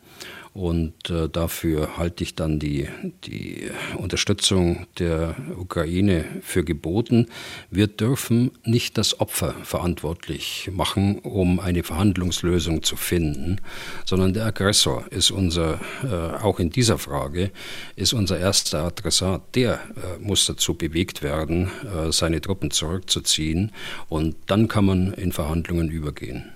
[0.57, 2.89] Und äh, dafür halte ich dann die,
[3.25, 7.27] die Unterstützung der Ukraine für geboten.
[7.69, 13.61] Wir dürfen nicht das Opfer verantwortlich machen, um eine Verhandlungslösung zu finden,
[14.03, 17.51] sondern der Aggressor ist unser, äh, auch in dieser Frage,
[17.95, 19.43] ist unser erster Adressat.
[19.53, 23.73] Der äh, muss dazu bewegt werden, äh, seine Truppen zurückzuziehen.
[24.09, 26.51] Und dann kann man in Verhandlungen übergehen.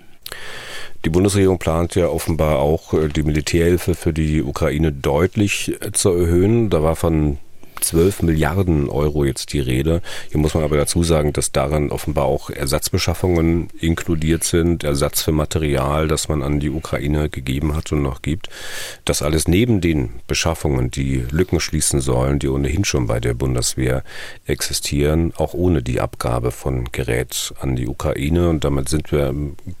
[1.04, 6.10] Die Bundesregierung plant ja offenbar auch, äh, die Militärhilfe für die Ukraine deutlich äh, zu
[6.10, 6.70] erhöhen.
[6.70, 7.38] Da war von
[7.82, 10.02] 12 Milliarden Euro jetzt die Rede.
[10.30, 15.32] Hier muss man aber dazu sagen, dass darin offenbar auch Ersatzbeschaffungen inkludiert sind, Ersatz für
[15.32, 18.48] Material, das man an die Ukraine gegeben hat und noch gibt.
[19.04, 24.02] Das alles neben den Beschaffungen, die Lücken schließen sollen, die ohnehin schon bei der Bundeswehr
[24.46, 28.48] existieren, auch ohne die Abgabe von Gerät an die Ukraine.
[28.48, 29.34] Und damit sind wir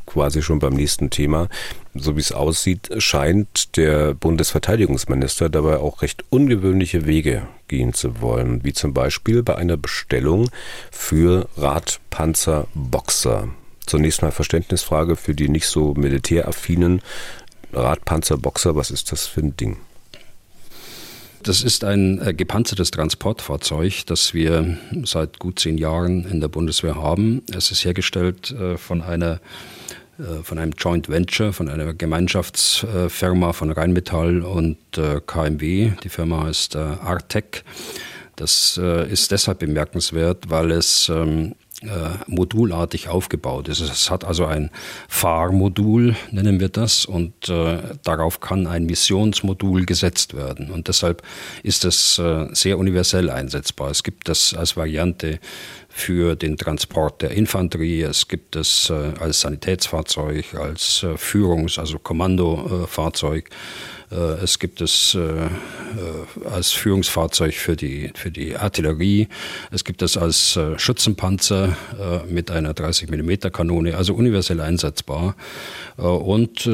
[0.06, 1.48] quasi schon beim nächsten Thema.
[1.94, 8.64] So wie es aussieht, scheint der Bundesverteidigungsminister dabei auch recht ungewöhnliche Wege gehen zu wollen,
[8.64, 10.48] wie zum Beispiel bei einer Bestellung
[10.90, 13.48] für Radpanzerboxer.
[13.84, 17.02] Zunächst mal Verständnisfrage für die nicht so militäraffinen
[17.74, 18.74] Radpanzerboxer.
[18.74, 19.76] Was ist das für ein Ding?
[21.42, 26.94] Das ist ein äh, gepanzertes Transportfahrzeug, das wir seit gut zehn Jahren in der Bundeswehr
[26.94, 27.42] haben.
[27.52, 29.40] Es ist hergestellt äh, von einer
[30.42, 35.92] von einem Joint Venture, von einer Gemeinschaftsfirma von Rheinmetall und äh, KMW.
[36.04, 37.64] Die Firma heißt äh, Artec.
[38.36, 41.54] Das ist deshalb bemerkenswert, weil es ähm,
[42.26, 43.80] modulartig aufgebaut ist.
[43.80, 44.70] Es hat also ein
[45.08, 50.70] Fahrmodul, nennen wir das, und äh, darauf kann ein Missionsmodul gesetzt werden.
[50.70, 51.22] Und deshalb
[51.62, 53.90] ist es äh, sehr universell einsetzbar.
[53.90, 55.40] Es gibt das als Variante
[55.94, 58.02] für den Transport der Infanterie.
[58.02, 63.50] Es gibt es äh, als Sanitätsfahrzeug, als äh, Führungs-, also Kommandofahrzeug.
[64.10, 65.16] Äh, es gibt es
[66.50, 69.28] als Führungsfahrzeug für die, für die Artillerie.
[69.70, 71.76] Es gibt es als Schützenpanzer
[72.28, 75.36] mit einer 30 mm Kanone, also universell einsetzbar.
[75.96, 76.68] Und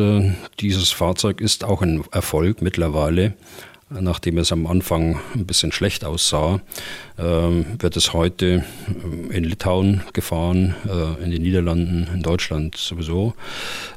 [0.60, 3.34] dieses Fahrzeug ist auch ein Erfolg mittlerweile
[3.90, 6.60] Nachdem es am Anfang ein bisschen schlecht aussah,
[7.18, 13.32] ähm, wird es heute ähm, in Litauen gefahren, äh, in den Niederlanden, in Deutschland sowieso.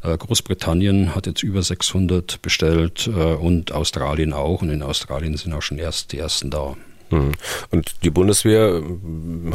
[0.01, 4.61] Äh, Großbritannien hat jetzt über 600 bestellt äh, und Australien auch.
[4.61, 6.77] Und in Australien sind auch schon erst die ersten da.
[7.09, 7.33] Hm.
[7.71, 8.81] Und die Bundeswehr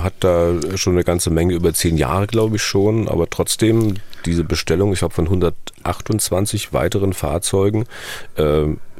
[0.02, 3.94] hat da schon eine ganze Menge, über zehn Jahre glaube ich schon, aber trotzdem
[4.26, 7.86] diese Bestellung, ich glaube von 128 weiteren Fahrzeugen,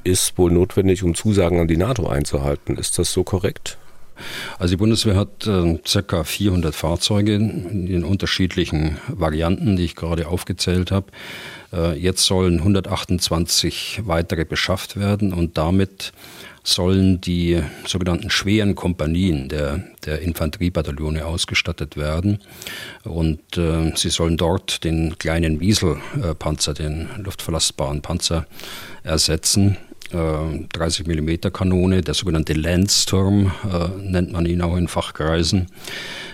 [0.07, 2.77] ist wohl notwendig, um Zusagen an die NATO einzuhalten.
[2.77, 3.77] Ist das so korrekt?
[4.59, 6.25] Also die Bundeswehr hat äh, ca.
[6.25, 11.09] 400 Fahrzeuge in den unterschiedlichen Varianten, die ich gerade aufgezählt habe.
[11.73, 16.13] Äh, jetzt sollen 128 weitere beschafft werden und damit
[16.67, 22.39] sollen die sogenannten schweren Kompanien der, der Infanteriebataillone ausgestattet werden.
[23.05, 28.47] Und äh, sie sollen dort den kleinen Wieselpanzer, den luftverlastbaren Panzer,
[29.05, 29.77] ersetzen.
[30.17, 35.67] 30 äh, mm Kanone, der sogenannte Landsturm äh, nennt man ihn auch in Fachkreisen.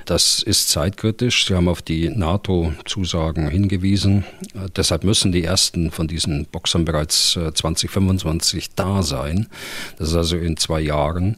[0.04, 1.46] Das ist zeitkritisch.
[1.46, 4.24] Sie haben auf die NATO-Zusagen hingewiesen.
[4.54, 9.48] Äh, deshalb müssen die ersten von diesen Boxern bereits 2025 da sein.
[9.98, 11.36] Das ist also in zwei Jahren.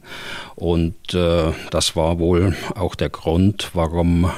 [0.55, 4.31] Und das war wohl auch der Grund, warum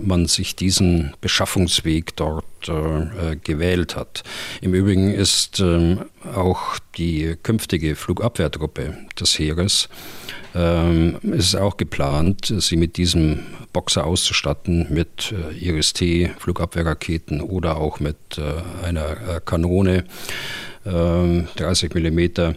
[0.00, 4.22] man sich diesen Beschaffungsweg dort äh, gewählt hat.
[4.60, 9.88] Im Übrigen ist ähm, auch die künftige Flugabwehrtruppe des Heeres
[10.54, 13.40] ähm, ist auch geplant, sie mit diesem
[13.72, 20.04] Boxer auszustatten, mit äh, Iris-T-Flugabwehrraketen oder auch mit äh, einer äh, Kanone.
[20.84, 22.56] 30 ähm, Millimeter.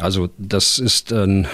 [0.00, 1.44] Also das ist äh,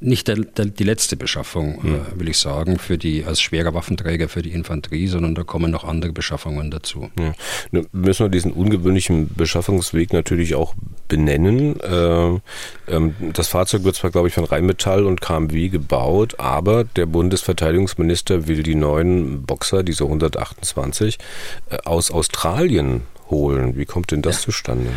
[0.00, 1.94] nicht der, der, die letzte Beschaffung, mhm.
[1.94, 5.70] äh, will ich sagen, für die als schwerer Waffenträger für die Infanterie, sondern da kommen
[5.70, 7.10] noch andere Beschaffungen dazu.
[7.18, 7.32] Ja.
[7.70, 10.74] Nun müssen wir diesen ungewöhnlichen Beschaffungsweg natürlich auch
[11.08, 11.80] benennen.
[11.80, 12.40] Äh,
[12.88, 18.48] ähm, das Fahrzeug wird zwar, glaube ich, von Rheinmetall und KMW gebaut, aber der Bundesverteidigungsminister
[18.48, 21.18] will die neuen Boxer, diese 128,
[21.70, 23.76] äh, aus Australien holen.
[23.76, 24.46] Wie kommt denn das ja.
[24.46, 24.90] zustande?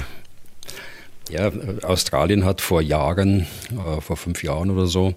[1.30, 1.52] Ja,
[1.84, 5.14] Australien hat vor Jahren, äh, vor fünf Jahren oder so,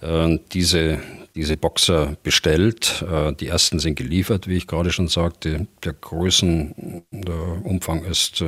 [0.00, 1.00] äh, diese,
[1.34, 3.04] diese Boxer bestellt.
[3.10, 5.66] Äh, die ersten sind geliefert, wie ich gerade schon sagte.
[5.84, 8.44] Der Größenumfang ist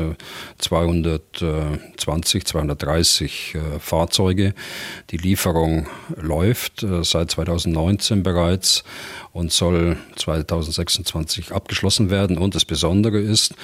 [0.58, 4.54] 220, 230 Fahrzeuge.
[5.10, 8.84] Die Lieferung läuft seit 2019 bereits
[9.32, 12.38] und soll 2026 abgeschlossen werden.
[12.38, 13.54] Und das Besondere ist, äh,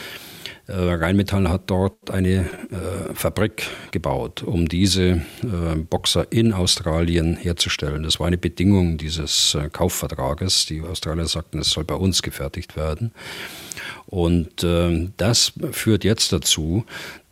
[0.71, 8.03] Rheinmetall hat dort eine äh, Fabrik gebaut, um diese äh, Boxer in Australien herzustellen.
[8.03, 10.67] Das war eine Bedingung dieses äh, Kaufvertrages.
[10.67, 13.13] Die Australier sagten, es soll bei uns gefertigt werden.
[14.07, 16.85] Und äh, das führt jetzt dazu,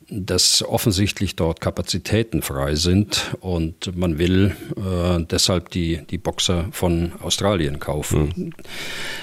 [0.08, 7.12] dass offensichtlich dort Kapazitäten frei sind und man will äh, deshalb die, die Boxer von
[7.20, 8.32] Australien kaufen.
[8.36, 8.52] Mhm.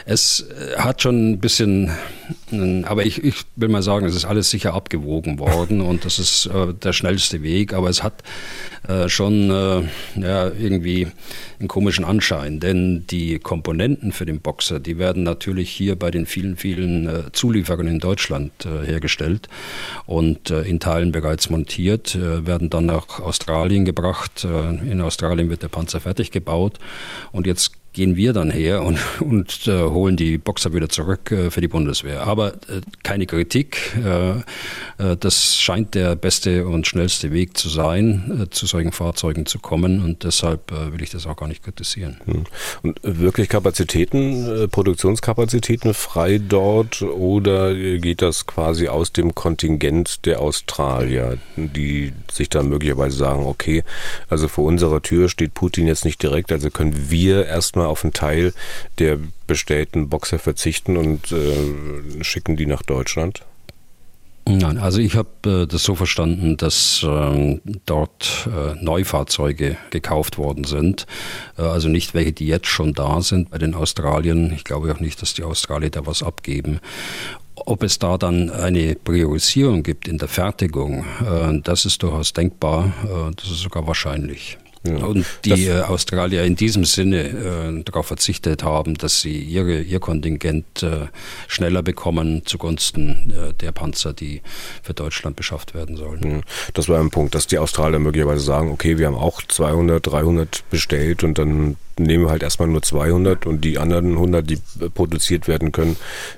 [0.05, 1.91] Es äh, hat schon ein bisschen,
[2.83, 6.47] aber ich, ich will mal sagen, es ist alles sicher abgewogen worden und das ist
[6.47, 8.23] äh, der schnellste Weg, aber es hat
[8.87, 9.83] äh, schon äh,
[10.19, 11.07] ja, irgendwie
[11.59, 16.25] einen komischen Anschein, denn die Komponenten für den Boxer, die werden natürlich hier bei den
[16.25, 18.51] vielen, vielen äh, Zulieferern in Deutschland
[18.85, 19.47] hergestellt
[20.05, 24.43] und in Teilen bereits montiert, werden dann nach Australien gebracht.
[24.43, 26.79] In Australien wird der Panzer fertig gebaut
[27.31, 31.51] und jetzt gehen wir dann her und, und äh, holen die Boxer wieder zurück äh,
[31.51, 32.23] für die Bundeswehr.
[32.27, 33.95] Aber äh, keine Kritik.
[34.03, 34.39] Äh,
[34.97, 39.59] äh, das scheint der beste und schnellste Weg zu sein, äh, zu solchen Fahrzeugen zu
[39.59, 40.03] kommen.
[40.03, 42.17] Und deshalb will ich das auch gar nicht kritisieren.
[42.25, 42.43] Hm.
[42.81, 51.37] Und wirklich Kapazitäten, Produktionskapazitäten frei dort oder geht das quasi aus dem Kontingent der Australier,
[51.55, 53.83] die sich dann möglicherweise sagen, okay,
[54.29, 58.03] also vor unserer Tür steht Putin jetzt nicht direkt, also können wir erstmal erstmal auf
[58.03, 58.53] einen Teil
[58.99, 63.43] der bestellten Boxer verzichten und äh, schicken die nach Deutschland?
[64.45, 65.29] Nein, also ich habe
[65.63, 71.05] äh, das so verstanden, dass ähm, dort äh, Neufahrzeuge gekauft worden sind.
[71.57, 74.51] Äh, also nicht welche, die jetzt schon da sind bei den Australien.
[74.53, 76.81] Ich glaube auch nicht, dass die Australier da was abgeben.
[77.55, 82.91] Ob es da dann eine Priorisierung gibt in der Fertigung, äh, das ist durchaus denkbar.
[83.05, 84.57] Äh, das ist sogar wahrscheinlich.
[84.85, 85.05] Ja.
[85.05, 89.99] Und die äh, Australier in diesem Sinne äh, darauf verzichtet haben, dass sie ihre, ihr
[89.99, 91.07] Kontingent äh,
[91.47, 94.41] schneller bekommen zugunsten äh, der Panzer, die
[94.81, 96.21] für Deutschland beschafft werden sollen.
[96.29, 96.41] Ja.
[96.73, 100.63] Das war ein Punkt, dass die Australier möglicherweise sagen, okay, wir haben auch 200, 300
[100.69, 104.57] bestellt und dann nehmen wir halt erstmal nur 200 und die anderen 100, die
[104.93, 105.95] produziert werden können,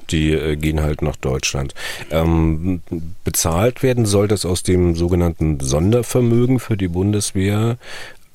[0.09, 1.73] die äh, gehen halt nach Deutschland.
[2.11, 2.81] Ähm,
[3.23, 7.77] bezahlt werden soll das aus dem sogenannten Sondervermögen für die Bundeswehr.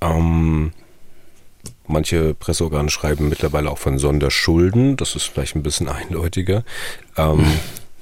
[0.01, 0.73] Ähm,
[1.87, 4.97] manche Presseorgane schreiben mittlerweile auch von Sonderschulden.
[4.97, 6.65] Das ist vielleicht ein bisschen eindeutiger.
[7.17, 7.47] Ähm,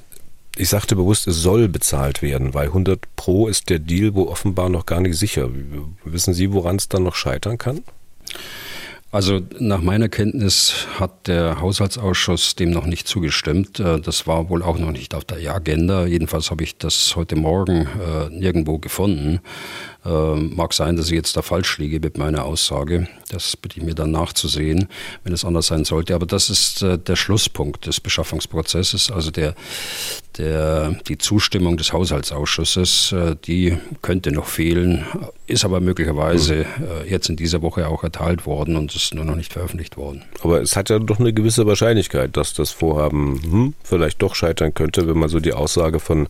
[0.56, 4.68] ich sagte bewusst, es soll bezahlt werden, weil 100 Pro ist der Deal, wo offenbar
[4.68, 5.48] noch gar nicht sicher.
[6.04, 7.82] Wissen Sie, woran es dann noch scheitern kann?
[9.10, 13.80] Also nach meiner Kenntnis hat der Haushaltsausschuss dem noch nicht zugestimmt.
[13.80, 16.04] Äh, das war wohl auch noch nicht auf der Agenda.
[16.04, 19.40] Jedenfalls habe ich das heute Morgen äh, nirgendwo gefunden.
[20.08, 23.08] Ähm, mag sein, dass ich jetzt da falsch liege mit meiner Aussage.
[23.28, 24.88] Das bitte ich mir dann nachzusehen,
[25.22, 26.14] wenn es anders sein sollte.
[26.14, 29.54] Aber das ist äh, der Schlusspunkt des Beschaffungsprozesses, also der,
[30.38, 35.04] der, die Zustimmung des Haushaltsausschusses, äh, die könnte noch fehlen,
[35.46, 39.36] ist aber möglicherweise äh, jetzt in dieser Woche auch erteilt worden und ist nur noch
[39.36, 40.24] nicht veröffentlicht worden.
[40.42, 44.72] Aber es hat ja doch eine gewisse Wahrscheinlichkeit, dass das Vorhaben hm, vielleicht doch scheitern
[44.72, 46.28] könnte, wenn man so die Aussage von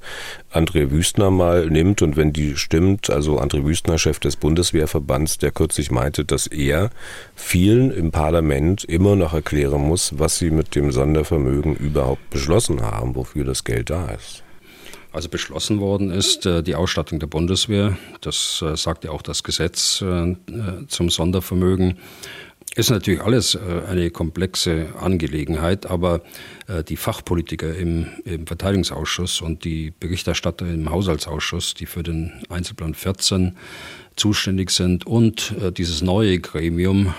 [0.53, 5.51] André Wüstner mal nimmt und wenn die stimmt, also André Wüstner, Chef des Bundeswehrverbands, der
[5.51, 6.91] kürzlich meinte, dass er
[7.35, 13.15] vielen im Parlament immer noch erklären muss, was sie mit dem Sondervermögen überhaupt beschlossen haben,
[13.15, 14.43] wofür das Geld da ist.
[15.13, 17.97] Also beschlossen worden ist äh, die Ausstattung der Bundeswehr.
[18.21, 20.37] Das äh, sagt ja auch das Gesetz äh,
[20.87, 21.99] zum Sondervermögen.
[22.79, 23.59] Ist natürlich alles äh,
[23.89, 26.20] eine komplexe Angelegenheit, aber
[26.68, 32.95] äh, die Fachpolitiker im, im, Verteidigungsausschuss und die Berichterstatter im Haushaltsausschuss, die für den Einzelplan
[32.95, 33.57] 14
[34.14, 37.14] zuständig sind und äh, dieses neue Gremium,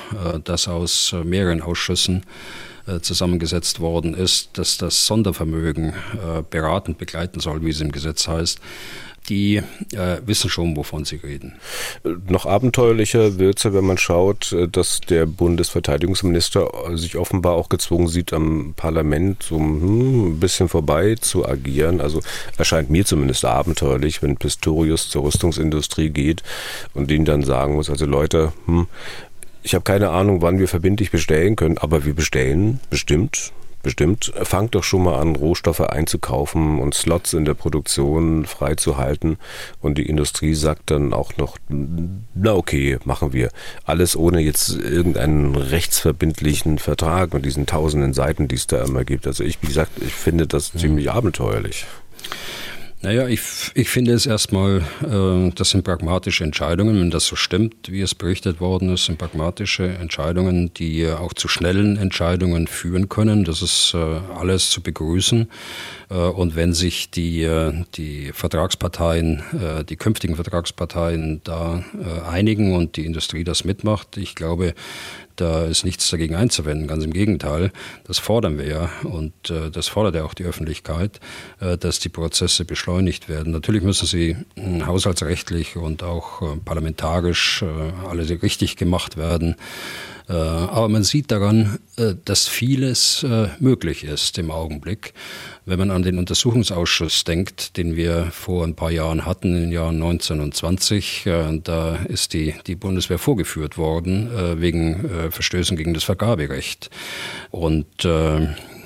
[0.45, 2.23] das aus mehreren Ausschüssen
[3.01, 5.93] zusammengesetzt worden ist, dass das Sondervermögen
[6.49, 8.59] beratend begleiten soll, wie es im Gesetz heißt,
[9.29, 9.57] die
[9.93, 11.53] äh, wissen schon, wovon sie reden.
[12.27, 18.07] Noch abenteuerlicher wird es wenn man schaut, äh, dass der Bundesverteidigungsminister sich offenbar auch gezwungen
[18.07, 22.01] sieht, am Parlament so hm, ein bisschen vorbei zu agieren.
[22.01, 22.21] Also
[22.57, 26.43] erscheint mir zumindest abenteuerlich, wenn Pistorius zur Rüstungsindustrie geht
[26.93, 28.87] und ihnen dann sagen muss, also Leute, hm,
[29.61, 33.51] ich habe keine Ahnung, wann wir verbindlich bestellen können, aber wir bestellen bestimmt
[33.81, 34.31] bestimmt.
[34.43, 39.37] Fangt doch schon mal an, Rohstoffe einzukaufen und Slots in der Produktion freizuhalten.
[39.81, 43.49] Und die Industrie sagt dann auch noch, na okay, machen wir.
[43.85, 49.27] Alles ohne jetzt irgendeinen rechtsverbindlichen Vertrag mit diesen tausenden Seiten, die es da immer gibt.
[49.27, 50.79] Also ich, wie gesagt, ich finde das mhm.
[50.79, 51.85] ziemlich abenteuerlich.
[53.01, 53.39] Naja, ich,
[53.75, 56.99] ich finde es erstmal, äh, das sind pragmatische Entscheidungen.
[56.99, 61.47] Wenn das so stimmt, wie es berichtet worden ist, sind pragmatische Entscheidungen, die auch zu
[61.47, 63.45] schnellen Entscheidungen führen können.
[63.45, 65.47] Das ist äh, alles zu begrüßen.
[66.09, 72.75] Äh, und wenn sich die, äh, die Vertragsparteien, äh, die künftigen Vertragsparteien da äh, einigen
[72.75, 74.73] und die Industrie das mitmacht, ich glaube,
[75.39, 77.71] da ist nichts dagegen einzuwenden, ganz im Gegenteil.
[78.05, 81.19] Das fordern wir ja und äh, das fordert ja auch die Öffentlichkeit,
[81.59, 83.53] äh, dass die Prozesse beschleunigt werden.
[83.53, 89.55] Natürlich müssen sie äh, haushaltsrechtlich und auch äh, parlamentarisch äh, alle richtig gemacht werden.
[90.29, 95.13] Äh, aber man sieht daran, äh, dass vieles äh, möglich ist im Augenblick.
[95.65, 99.71] Wenn man an den Untersuchungsausschuss denkt, den wir vor ein paar Jahren hatten, in den
[99.71, 101.25] Jahren 19 und 20,
[101.63, 106.89] da ist die, die Bundeswehr vorgeführt worden wegen Verstößen gegen das Vergaberecht.
[107.51, 107.85] Und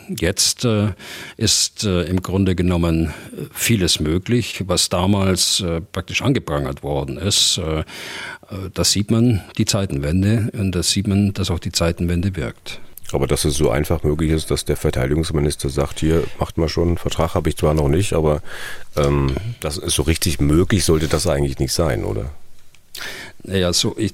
[0.10, 0.68] Jetzt
[1.38, 3.14] ist im Grunde genommen
[3.54, 5.64] vieles möglich, was damals
[5.94, 7.62] praktisch angeprangert worden ist.
[8.54, 12.80] Äh, das sieht man die Zeitenwende und das sieht man, dass auch die Zeitenwende wirkt.
[13.12, 16.90] Aber dass es so einfach möglich ist, dass der Verteidigungsminister sagt, hier macht mal schon
[16.90, 18.42] einen Vertrag, habe ich zwar noch nicht, aber
[18.96, 22.32] ähm, das ist so richtig möglich, sollte das eigentlich nicht sein, oder?
[23.46, 24.14] Naja, so, ich,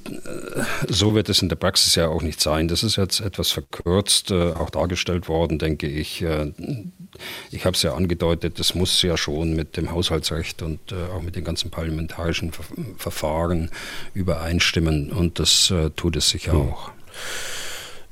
[0.87, 2.67] so wird es in der Praxis ja auch nicht sein.
[2.67, 6.23] Das ist jetzt etwas verkürzt äh, auch dargestellt worden, denke ich.
[6.23, 6.51] Äh,
[7.51, 11.21] ich habe es ja angedeutet, das muss ja schon mit dem Haushaltsrecht und äh, auch
[11.21, 12.63] mit den ganzen parlamentarischen Ver
[12.97, 13.69] Verfahren
[14.13, 16.61] übereinstimmen und das äh, tut es sicher hm.
[16.61, 16.91] auch.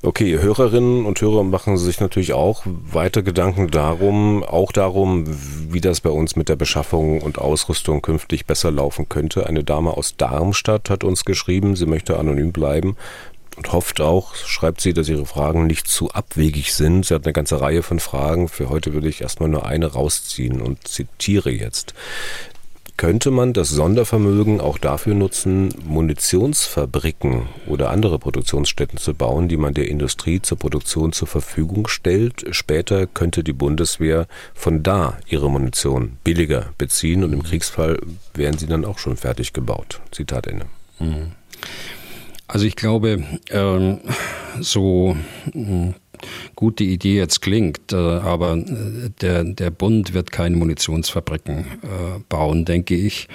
[0.08, 6.00] Okay, Hörerinnen und Hörer machen sich natürlich auch weiter Gedanken darum, auch darum, wie das
[6.00, 9.48] bei uns mit der Beschaffung und Ausrüstung künftig besser laufen könnte.
[9.48, 12.96] Eine Dame aus Darmstadt hat uns geschrieben, sie möchte anonym bleiben
[13.58, 17.06] und hofft auch, schreibt sie, dass ihre Fragen nicht zu abwegig sind.
[17.06, 18.48] Sie hat eine ganze Reihe von Fragen.
[18.48, 21.94] Für heute würde ich erstmal nur eine rausziehen und zitiere jetzt.
[22.98, 29.76] Könnte man das Sondervermögen auch dafür nutzen, Munitionsfabriken oder andere Produktionsstätten zu bauen, die man
[29.76, 32.44] der Industrie zur Produktion zur Verfügung stellt?
[32.50, 34.26] Später könnte die Bundeswehr
[34.56, 38.00] von da ihre Munition billiger beziehen und im Kriegsfall
[38.34, 40.02] wären sie dann auch schon fertig gebaut.
[40.12, 40.66] Zitat Ende.
[40.98, 41.34] Mhm.
[42.48, 44.00] Also ich glaube, ähm,
[44.60, 45.16] so
[45.52, 45.94] hm,
[46.56, 52.20] gut die Idee jetzt klingt, äh, aber äh, der, der Bund wird keine Munitionsfabriken äh,
[52.30, 53.28] bauen, denke ich.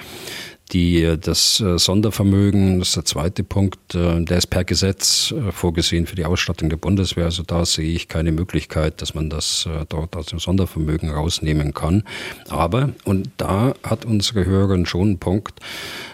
[0.71, 6.25] Die, das Sondervermögen, das ist der zweite Punkt, der ist per Gesetz vorgesehen für die
[6.25, 7.25] Ausstattung der Bundeswehr.
[7.25, 12.03] Also da sehe ich keine Möglichkeit, dass man das dort aus dem Sondervermögen rausnehmen kann.
[12.49, 15.59] Aber, und da hat unsere Hörerin schon einen Punkt,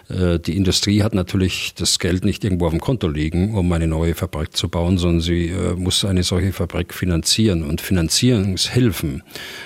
[0.09, 4.15] die Industrie hat natürlich das Geld nicht irgendwo auf dem Konto liegen, um eine neue
[4.15, 7.63] Fabrik zu bauen, sondern sie äh, muss eine solche Fabrik finanzieren.
[7.63, 9.21] Und Finanzierungshilfen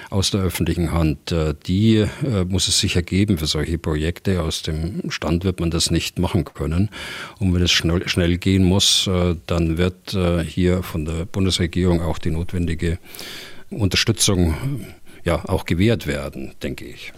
[0.10, 2.06] aus der öffentlichen Hand, äh, die
[2.50, 4.42] muss es sicher geben für solche Projekte.
[4.42, 6.90] Aus dem Stand wird man das nicht machen können.
[7.40, 9.10] Und wenn es schnell, schnell gehen muss,
[9.48, 13.00] dann wird hier von der Bundesregierung auch die notwendige
[13.70, 14.56] Unterstützung
[15.24, 17.14] ja auch gewährt werden, denke ich.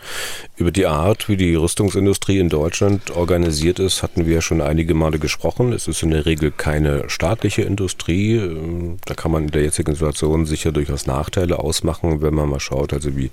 [0.58, 5.18] Über die Art, wie die Rüstungsindustrie in Deutschland organisiert ist, hatten wir schon einige Male
[5.18, 5.74] gesprochen.
[5.74, 8.40] Es ist in der Regel keine staatliche Industrie.
[9.06, 12.94] Da kann man in der jetzigen Situation sicher durchaus Nachteile ausmachen, wenn man mal schaut,
[12.94, 13.32] also wie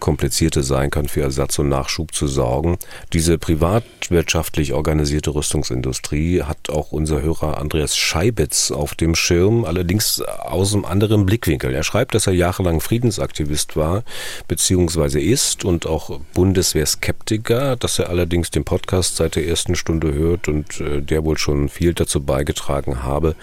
[0.00, 2.78] kompliziert es sein kann, für Ersatz und Nachschub zu sorgen.
[3.12, 10.74] Diese privatwirtschaftlich organisierte Rüstungsindustrie hat auch unser Hörer Andreas Scheibitz auf dem Schirm, allerdings aus
[10.74, 11.72] einem anderen Blickwinkel.
[11.72, 14.04] Er schreibt, dass er jahrelang Friedensaktivist war war
[14.48, 15.20] bzw.
[15.20, 20.80] ist und auch Bundeswehrskeptiker, dass er allerdings den Podcast seit der ersten Stunde hört und
[20.80, 23.34] äh, der wohl schon viel dazu beigetragen habe,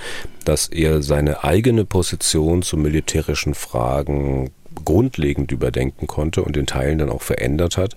[0.45, 4.51] dass er seine eigene Position zu militärischen Fragen
[4.85, 7.95] grundlegend überdenken konnte und in Teilen dann auch verändert hat.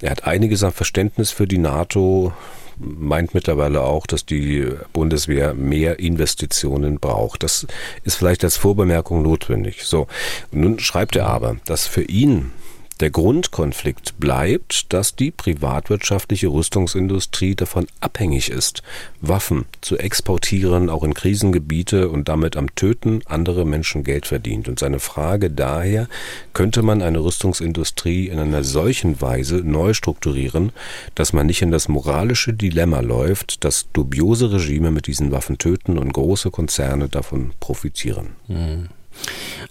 [0.00, 2.32] Er hat einiges an Verständnis für die NATO,
[2.78, 7.42] meint mittlerweile auch, dass die Bundeswehr mehr Investitionen braucht.
[7.42, 7.66] Das
[8.04, 9.84] ist vielleicht als Vorbemerkung notwendig.
[9.84, 10.06] So,
[10.50, 12.52] nun schreibt er aber, dass für ihn
[13.00, 18.82] der Grundkonflikt bleibt, dass die privatwirtschaftliche Rüstungsindustrie davon abhängig ist,
[19.20, 24.68] Waffen zu exportieren, auch in Krisengebiete und damit am Töten anderer Menschen Geld verdient.
[24.68, 26.08] Und seine Frage daher,
[26.54, 30.72] könnte man eine Rüstungsindustrie in einer solchen Weise neu strukturieren,
[31.14, 35.98] dass man nicht in das moralische Dilemma läuft, dass dubiose Regime mit diesen Waffen töten
[35.98, 38.30] und große Konzerne davon profitieren.
[38.48, 38.88] Mhm.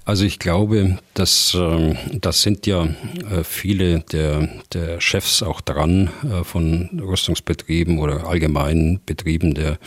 [0.08, 6.10] Also ich glaube, dass ähm, das sind ja äh, viele der, der Chefs auch dran
[6.24, 9.80] äh, von Rüstungsbetrieben oder allgemeinen Betrieben der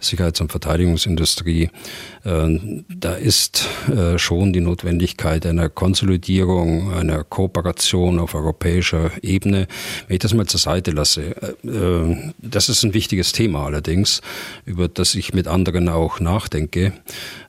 [0.00, 1.70] Sicherheits- und Verteidigungsindustrie.
[2.24, 3.68] Äh, da ist
[4.16, 9.68] schon die Notwendigkeit einer Konsolidierung, einer Kooperation auf europäischer Ebene.
[10.08, 11.36] Wenn ich das mal zur Seite lasse,
[12.38, 14.22] das ist ein wichtiges Thema allerdings,
[14.64, 16.92] über das ich mit anderen auch nachdenke.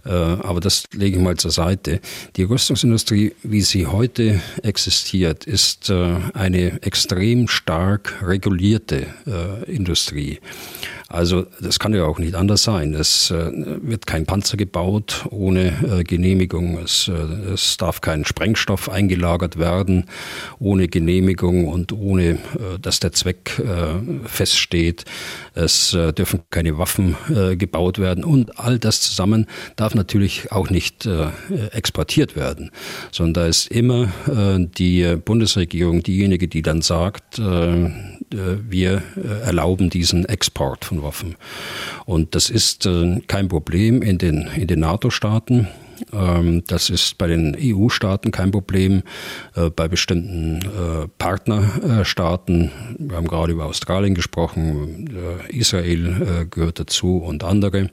[0.03, 2.01] Aber das lege ich mal zur Seite.
[2.35, 10.39] Die Rüstungsindustrie, wie sie heute existiert, ist äh, eine extrem stark regulierte äh, Industrie.
[11.13, 12.95] Also das kann ja auch nicht anders sein.
[12.95, 13.51] Es äh,
[13.83, 16.79] wird kein Panzer gebaut ohne äh, Genehmigung.
[16.79, 20.05] Es, äh, es, darf kein Sprengstoff eingelagert werden
[20.57, 25.05] ohne Genehmigung und ohne, äh, dass der Zweck äh, feststeht.
[25.53, 27.15] Es äh, dürfen keine Waffen
[27.57, 29.45] gebaut werden und all das zusammen
[29.75, 31.07] darf natürlich auch nicht
[31.71, 32.71] exportiert werden,
[33.11, 34.09] sondern da ist immer
[34.77, 39.03] die Bundesregierung diejenige, die dann sagt, wir
[39.43, 41.35] erlauben diesen Export von Waffen.
[42.05, 45.67] Und das ist äh, kein Problem in den, in den NATO-Staaten.
[46.11, 49.03] Ähm, das ist bei den EU-Staaten kein Problem.
[49.55, 55.09] Äh, bei bestimmten äh, Partnerstaaten, wir haben gerade über Australien gesprochen,
[55.49, 57.89] Israel gehört dazu und andere.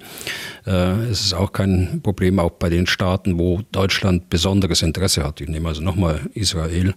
[0.64, 5.40] Es ist auch kein Problem, auch bei den Staaten, wo Deutschland besonderes Interesse hat.
[5.40, 6.94] Ich nehme also nochmal Israel.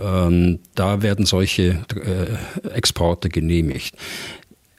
[0.00, 1.84] Ähm, da werden solche
[2.72, 3.96] Exporte genehmigt.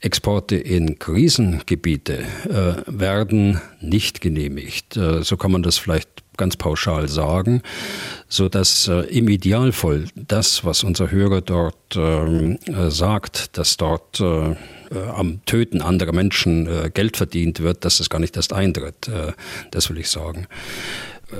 [0.06, 4.96] Exporte in Krisengebiete äh, werden nicht genehmigt.
[4.96, 7.62] Äh, so kann man das vielleicht ganz pauschal sagen,
[8.28, 14.20] so dass äh, im Idealfall das, was unser Hörer dort ähm, äh, sagt, dass dort
[14.20, 14.54] äh, äh,
[15.16, 19.10] am Töten anderer Menschen Geld verdient wird, dass das gar nicht erst eintritt.
[19.72, 20.46] Das will ich sagen.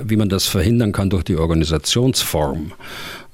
[0.03, 2.73] Wie man das verhindern kann durch die Organisationsform,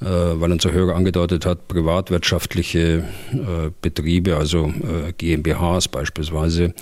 [0.05, 6.75] weil unser Hörer angedeutet hat, privatwirtschaftliche äh, Betriebe, also äh, GmbHs beispielsweise,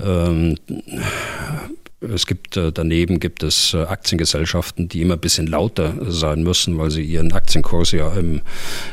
[0.00, 0.56] ähm,
[2.00, 6.76] es gibt äh, daneben gibt es äh, Aktiengesellschaften, die immer ein bisschen lauter sein müssen,
[6.76, 8.42] weil sie ihren Aktienkurs ja im,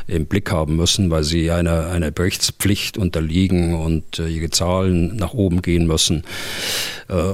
[0.06, 5.34] im Blick haben müssen, weil sie einer, einer Berichtspflicht unterliegen und äh, ihre Zahlen nach
[5.34, 6.22] oben gehen müssen.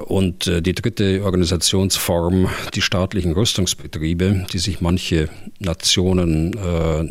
[0.06, 5.28] Und die dritte Organisationsform, die staatlichen Rüstungsbetriebe, die sich manche
[5.60, 6.56] Nationen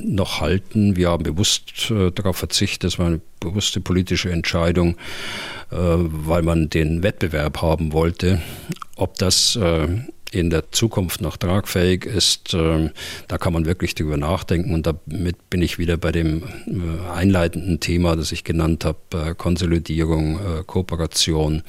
[0.04, 0.98] noch halten.
[0.98, 4.98] Wir haben bewusst darauf verzichtet, das war eine bewusste politische Entscheidung,
[5.72, 8.42] weil man den Wettbewerb haben wollte.
[8.96, 9.88] Ob das äh,
[10.32, 12.90] in der Zukunft noch tragfähig ist, äh,
[13.28, 14.74] da kann man wirklich drüber nachdenken.
[14.74, 16.44] Und damit bin ich wieder bei dem
[17.14, 21.64] einleitenden Thema, das ich genannt habe, Konsolidierung, Kooperation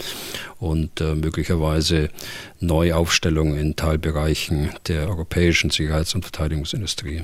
[0.59, 2.11] und möglicherweise
[2.61, 7.23] Neuaufstellung in Teilbereichen der europäischen Sicherheits- und Verteidigungsindustrie.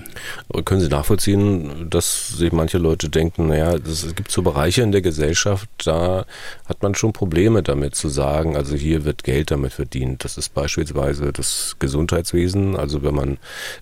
[0.65, 5.03] können Sie nachvollziehen, dass sich manche Leute denken, naja, es gibt so Bereiche in der
[5.03, 6.25] Gesellschaft, da
[6.65, 10.25] hat man schon Probleme damit zu sagen, also hier wird Geld damit verdient.
[10.25, 13.33] Das ist beispielsweise das Gesundheitswesen, also wenn man,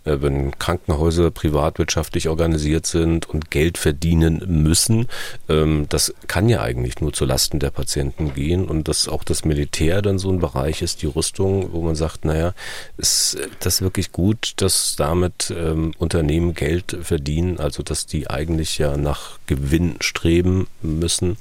[0.04, 5.06] äh, wenn Krankenhäuser privatwirtschaftlich organisiert sind und Geld verdienen müssen,
[5.48, 9.44] ähm, das kann ja eigentlich nur zu Lasten der Patienten gehen und dass auch das
[9.44, 12.54] Militär dann so ein Bereich ist, die Rüstung Richtung, wo man sagt, naja,
[12.96, 18.96] ist das wirklich gut, dass damit ähm, Unternehmen Geld verdienen, also dass die eigentlich ja
[18.96, 21.36] nach Gewinn streben müssen,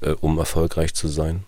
[0.00, 1.44] äh, um erfolgreich zu sein?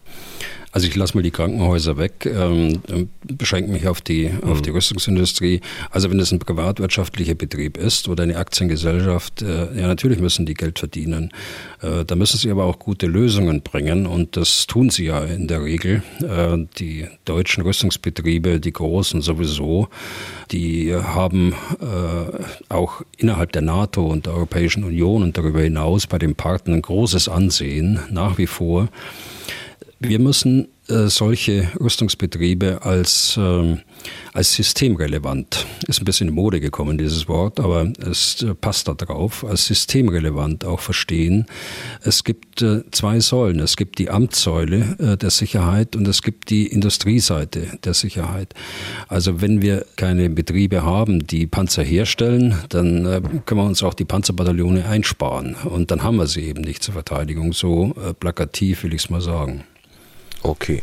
[0.73, 2.81] Also ich lasse mal die Krankenhäuser weg, ähm,
[3.25, 4.51] beschränke mich auf die, mhm.
[4.51, 5.61] auf die Rüstungsindustrie.
[5.91, 10.55] Also wenn es ein privatwirtschaftlicher Betrieb ist oder eine Aktiengesellschaft, äh, ja natürlich müssen die
[10.55, 11.33] Geld verdienen.
[11.83, 15.49] Äh, da müssen sie aber auch gute Lösungen bringen und das tun sie ja in
[15.49, 16.05] der Regel.
[16.23, 19.89] Äh, die deutschen Rüstungsbetriebe, die großen sowieso,
[20.53, 26.19] die haben äh, auch innerhalb der NATO und der Europäischen Union und darüber hinaus bei
[26.19, 28.89] den Partnern großes Ansehen nach wie vor.
[30.03, 33.77] Wir müssen äh, solche Rüstungsbetriebe als, äh,
[34.33, 38.95] als systemrelevant, ist ein bisschen in Mode gekommen, dieses Wort, aber es äh, passt da
[38.95, 41.45] drauf, als systemrelevant auch verstehen.
[42.03, 43.61] Es gibt äh, zwei Säulen.
[43.61, 48.55] Es gibt die Amtssäule äh, der Sicherheit und es gibt die Industrieseite der Sicherheit.
[49.07, 53.93] Also wenn wir keine Betriebe haben, die Panzer herstellen, dann äh, können wir uns auch
[53.93, 55.57] die Panzerbataillone einsparen.
[55.57, 57.53] Und dann haben wir sie eben nicht zur Verteidigung.
[57.53, 59.65] So plakativ will ich es mal sagen.
[60.43, 60.83] Okay.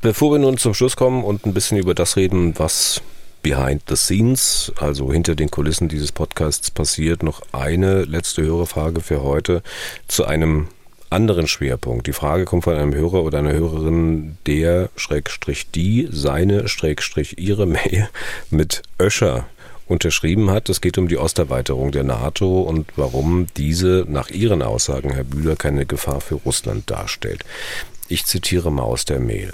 [0.00, 3.02] Bevor wir nun zum Schluss kommen und ein bisschen über das reden, was
[3.42, 9.22] behind the scenes, also hinter den Kulissen dieses Podcasts passiert, noch eine letzte Hörerfrage für
[9.22, 9.62] heute
[10.06, 10.68] zu einem
[11.10, 12.06] anderen Schwerpunkt.
[12.06, 17.66] Die Frage kommt von einem Hörer oder einer Hörerin, der Schrägstrich die seine Schrägstrich ihre
[17.66, 18.08] Mail
[18.50, 19.46] mit Öscher
[19.86, 20.68] unterschrieben hat.
[20.68, 25.56] Es geht um die Osterweiterung der NATO und warum diese nach Ihren Aussagen, Herr Bühler,
[25.56, 27.44] keine Gefahr für Russland darstellt.
[28.10, 29.52] Ich zitiere mal aus der Mail.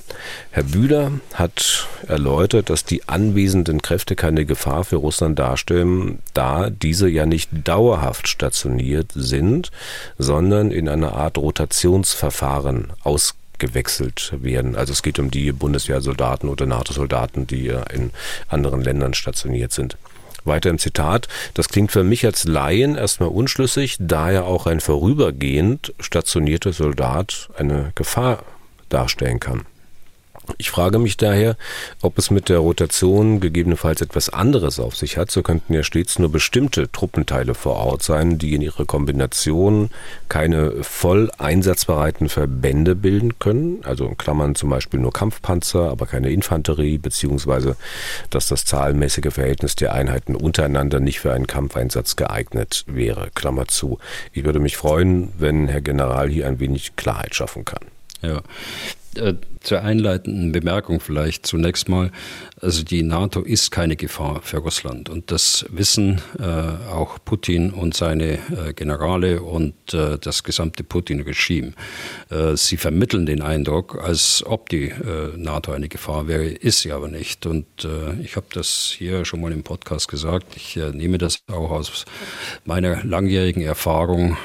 [0.53, 7.09] Herr Bühler hat erläutert, dass die anwesenden Kräfte keine Gefahr für Russland darstellen, da diese
[7.09, 9.73] ja nicht dauerhaft stationiert sind,
[10.19, 14.77] sondern in einer Art Rotationsverfahren ausgewechselt werden.
[14.77, 18.13] Also es geht um die Bundeswehrsoldaten oder NATO-Soldaten, die in
[18.49, 19.97] anderen Ländern stationiert sind.
[20.45, 24.81] Weiter im Zitat, das klingt für mich als Laien erstmal unschlüssig, da ja auch ein
[24.81, 28.45] vorübergehend stationierter Soldat eine Gefahr
[28.89, 29.67] darstellen kann.
[30.59, 31.57] Ich frage mich daher,
[32.03, 35.31] ob es mit der Rotation gegebenenfalls etwas anderes auf sich hat.
[35.31, 39.91] So könnten ja stets nur bestimmte Truppenteile vor Ort sein, die in ihrer Kombination
[40.29, 43.81] keine voll einsatzbereiten Verbände bilden können.
[43.85, 47.77] Also in Klammern zum Beispiel nur Kampfpanzer, aber keine Infanterie, beziehungsweise
[48.29, 53.31] dass das zahlenmäßige Verhältnis der Einheiten untereinander nicht für einen Kampfeinsatz geeignet wäre.
[53.35, 53.99] Klammer zu.
[54.33, 57.85] Ich würde mich freuen, wenn Herr General hier ein wenig Klarheit schaffen kann.
[58.21, 58.43] Ja.
[59.17, 59.35] Äh,
[59.65, 62.11] zur einleitenden Bemerkung vielleicht zunächst mal.
[62.61, 66.43] Also die NATO ist keine Gefahr für Russland und das wissen äh,
[66.93, 71.73] auch Putin und seine äh, Generale und äh, das gesamte Putin-Regime.
[72.31, 76.93] Äh, sie vermitteln den Eindruck, als ob die äh, NATO eine Gefahr wäre, ist sie
[76.93, 77.47] aber nicht.
[77.47, 77.65] Und
[78.23, 80.57] ich habe das hier schon mal im Podcast gesagt.
[80.57, 82.05] Ich nehme das auch aus
[82.65, 84.37] meiner langjährigen Erfahrung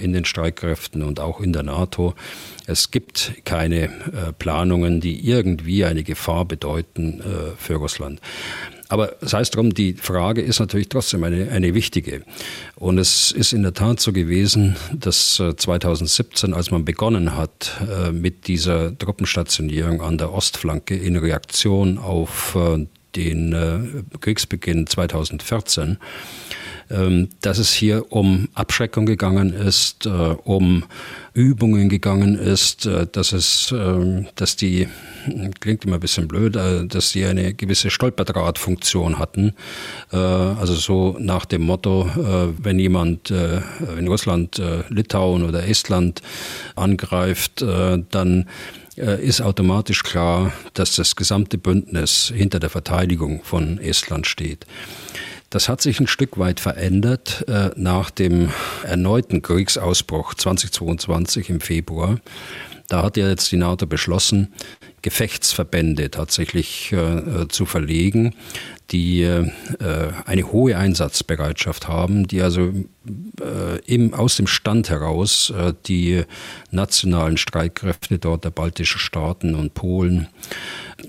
[0.00, 2.14] in den Streitkräften und auch in der NATO.
[2.70, 8.20] Es gibt keine äh, Planungen, die irgendwie eine Gefahr bedeuten äh, für Russland.
[8.88, 12.22] Aber sei es drum, die Frage ist natürlich trotzdem eine, eine wichtige.
[12.76, 18.48] Und es ist in der Tat so gewesen, dass 2017, als man begonnen hat mit
[18.48, 22.58] dieser Truppenstationierung an der Ostflanke in Reaktion auf
[23.14, 25.96] den Kriegsbeginn 2014, ähm,
[27.40, 30.84] dass es hier um Abschreckung gegangen ist, äh, um
[31.34, 34.88] Übungen gegangen ist, äh, dass es, ähm, dass die,
[35.60, 39.54] klingt immer ein bisschen blöd, äh, dass die eine gewisse Stolperdrahtfunktion hatten.
[40.10, 42.10] Also so nach dem Motto,
[42.58, 46.22] wenn jemand in Russland, Litauen oder Estland
[46.74, 48.46] angreift, dann
[48.96, 54.66] ist automatisch klar, dass das gesamte Bündnis hinter der Verteidigung von Estland steht.
[55.50, 58.50] Das hat sich ein Stück weit verändert äh, nach dem
[58.84, 62.20] erneuten Kriegsausbruch 2022 im Februar.
[62.86, 64.52] Da hat ja jetzt die NATO beschlossen,
[65.02, 68.34] Gefechtsverbände tatsächlich äh, zu verlegen,
[68.90, 69.50] die äh,
[70.24, 72.72] eine hohe Einsatzbereitschaft haben, die also
[73.40, 76.24] äh, im, aus dem Stand heraus äh, die
[76.70, 80.28] nationalen Streitkräfte dort der baltischen Staaten und Polen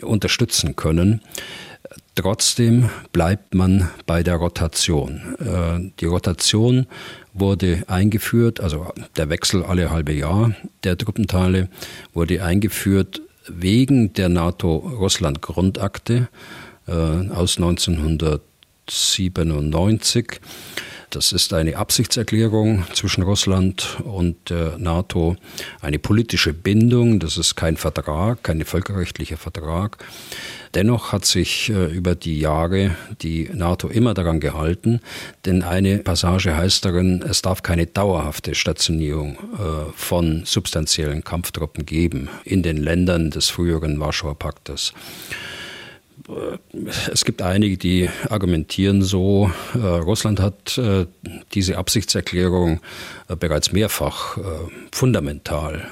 [0.01, 1.21] unterstützen können.
[2.15, 5.36] Trotzdem bleibt man bei der Rotation.
[5.39, 6.88] Äh, die Rotation
[7.34, 10.53] wurde eingeführt, also der Wechsel alle halbe Jahr
[10.84, 11.69] der Truppenteile
[12.13, 16.27] wurde eingeführt wegen der NATO-Russland-Grundakte
[16.88, 20.39] äh, aus 1997.
[21.12, 25.36] Das ist eine Absichtserklärung zwischen Russland und der NATO,
[25.82, 27.20] eine politische Bindung.
[27.20, 29.97] Das ist kein Vertrag, kein völkerrechtlicher Vertrag.
[30.74, 35.01] Dennoch hat sich äh, über die Jahre die NATO immer daran gehalten,
[35.45, 42.30] denn eine Passage heißt darin, es darf keine dauerhafte Stationierung äh, von substanziellen Kampftruppen geben
[42.45, 44.93] in den Ländern des früheren Warschauer Paktes.
[47.11, 51.05] Es gibt einige, die argumentieren so, äh, Russland hat äh,
[51.53, 52.80] diese Absichtserklärung
[53.28, 54.38] äh, bereits mehrfach
[54.91, 55.86] fundamental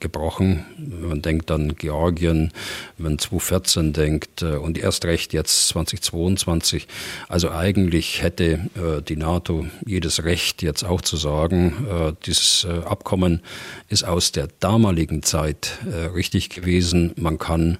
[0.00, 0.64] gebrochen.
[0.78, 2.52] Man denkt an Georgien,
[2.96, 6.86] wenn man 2014 denkt und erst recht jetzt 2022.
[7.28, 8.70] Also eigentlich hätte
[9.08, 13.40] die NATO jedes Recht jetzt auch zu sagen, dieses Abkommen
[13.88, 15.78] ist aus der damaligen Zeit
[16.14, 17.12] richtig gewesen.
[17.16, 17.78] Man kann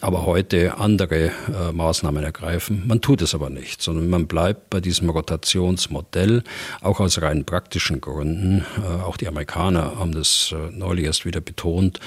[0.00, 2.82] aber heute andere äh, Maßnahmen ergreifen.
[2.86, 6.42] Man tut es aber nicht, sondern man bleibt bei diesem Rotationsmodell,
[6.80, 8.64] auch aus rein praktischen Gründen.
[8.78, 12.00] Äh, auch die Amerikaner haben das äh, neulich erst wieder betont,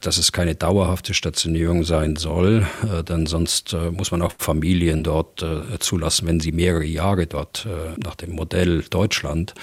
[0.00, 5.02] dass es keine dauerhafte Stationierung sein soll, äh, denn sonst äh, muss man auch Familien
[5.02, 7.66] dort äh, zulassen, wenn sie mehrere Jahre dort
[8.02, 9.54] nach dem Modell Deutschland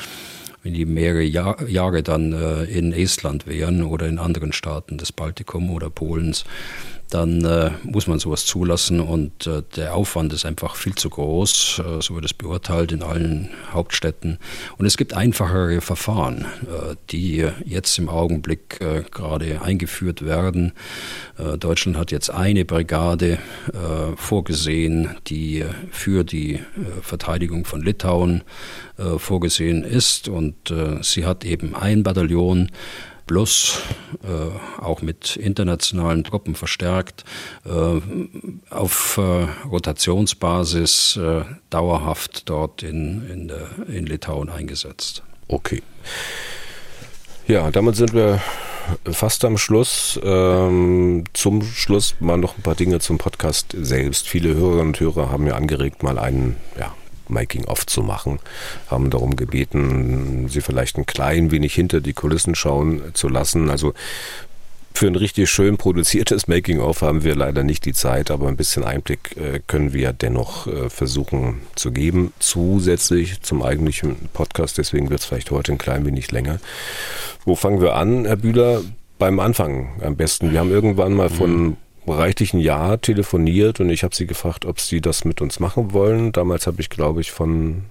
[0.63, 2.33] wenn die mehrere Jahr, Jahre dann
[2.67, 6.45] in Estland wären oder in anderen Staaten des Baltikum oder Polens,
[7.11, 11.81] dann äh, muss man sowas zulassen und äh, der Aufwand ist einfach viel zu groß.
[11.85, 14.39] Äh, so wird es beurteilt in allen Hauptstädten.
[14.77, 20.71] Und es gibt einfachere Verfahren, äh, die jetzt im Augenblick äh, gerade eingeführt werden.
[21.37, 23.39] Äh, Deutschland hat jetzt eine Brigade
[24.15, 26.59] vorgesehen, die für die
[27.01, 28.43] Verteidigung von Litauen
[29.17, 32.69] vorgesehen ist und sie hat eben ein Bataillon
[33.31, 33.79] plus
[34.23, 37.23] äh, auch mit internationalen Truppen verstärkt,
[37.63, 38.01] äh,
[38.69, 45.23] auf äh, Rotationsbasis äh, dauerhaft dort in, in, der, in Litauen eingesetzt.
[45.47, 45.81] Okay.
[47.47, 48.41] Ja, damit sind wir
[49.09, 50.19] fast am Schluss.
[50.21, 54.27] Ähm, zum Schluss mal noch ein paar Dinge zum Podcast selbst.
[54.27, 56.93] Viele Hörerinnen und Hörer haben mir angeregt, mal einen ja,
[57.31, 58.39] Making-of zu machen,
[58.87, 63.69] haben darum gebeten, sie vielleicht ein klein wenig hinter die Kulissen schauen zu lassen.
[63.69, 63.93] Also
[64.93, 68.83] für ein richtig schön produziertes Making-of haben wir leider nicht die Zeit, aber ein bisschen
[68.83, 74.77] Einblick äh, können wir dennoch äh, versuchen zu geben, zusätzlich zum eigentlichen Podcast.
[74.77, 76.59] Deswegen wird es vielleicht heute ein klein wenig länger.
[77.45, 78.81] Wo fangen wir an, Herr Bühler?
[79.17, 80.51] Beim Anfang am besten.
[80.51, 81.77] Wir haben irgendwann mal von
[82.13, 85.93] mhm reichlichen Jahr telefoniert und ich habe sie gefragt, ob sie das mit uns machen
[85.93, 86.31] wollen.
[86.31, 87.83] Damals habe ich, glaube ich, von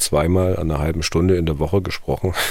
[0.00, 2.34] zweimal an einer halben Stunde in der Woche gesprochen.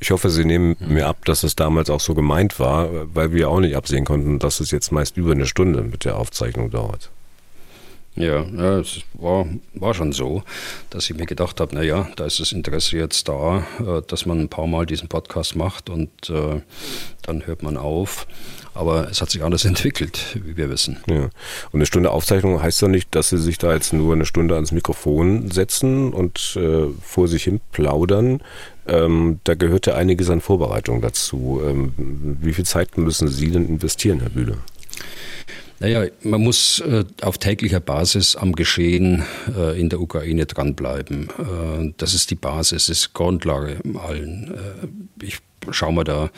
[0.00, 0.94] Ich hoffe, Sie nehmen mhm.
[0.94, 4.38] mir ab, dass es damals auch so gemeint war, weil wir auch nicht absehen konnten,
[4.38, 7.10] dass es jetzt meist über eine Stunde mit der Aufzeichnung dauert.
[8.16, 10.42] Ja, ja es war, war schon so,
[10.90, 14.40] dass ich mir gedacht habe, naja, da ist das Interesse jetzt da, äh, dass man
[14.40, 16.60] ein paar Mal diesen Podcast macht und äh,
[17.22, 18.26] dann hört man auf.
[18.74, 20.98] Aber es hat sich anders entwickelt, wie wir wissen.
[21.08, 21.24] Ja.
[21.24, 21.30] Und
[21.74, 24.72] eine Stunde Aufzeichnung heißt ja nicht, dass Sie sich da jetzt nur eine Stunde ans
[24.72, 28.42] Mikrofon setzen und äh, vor sich hin plaudern.
[28.86, 31.60] Ähm, da gehörte einiges an Vorbereitung dazu.
[31.64, 34.56] Ähm, wie viel Zeit müssen Sie denn investieren, Herr Bühler?
[35.80, 39.24] Naja, man muss äh, auf täglicher Basis am Geschehen
[39.56, 41.28] äh, in der Ukraine dranbleiben.
[41.28, 44.54] Äh, das ist die Basis, das ist Grundlage allen.
[44.54, 45.38] Äh, ich
[45.70, 46.30] schaue mir da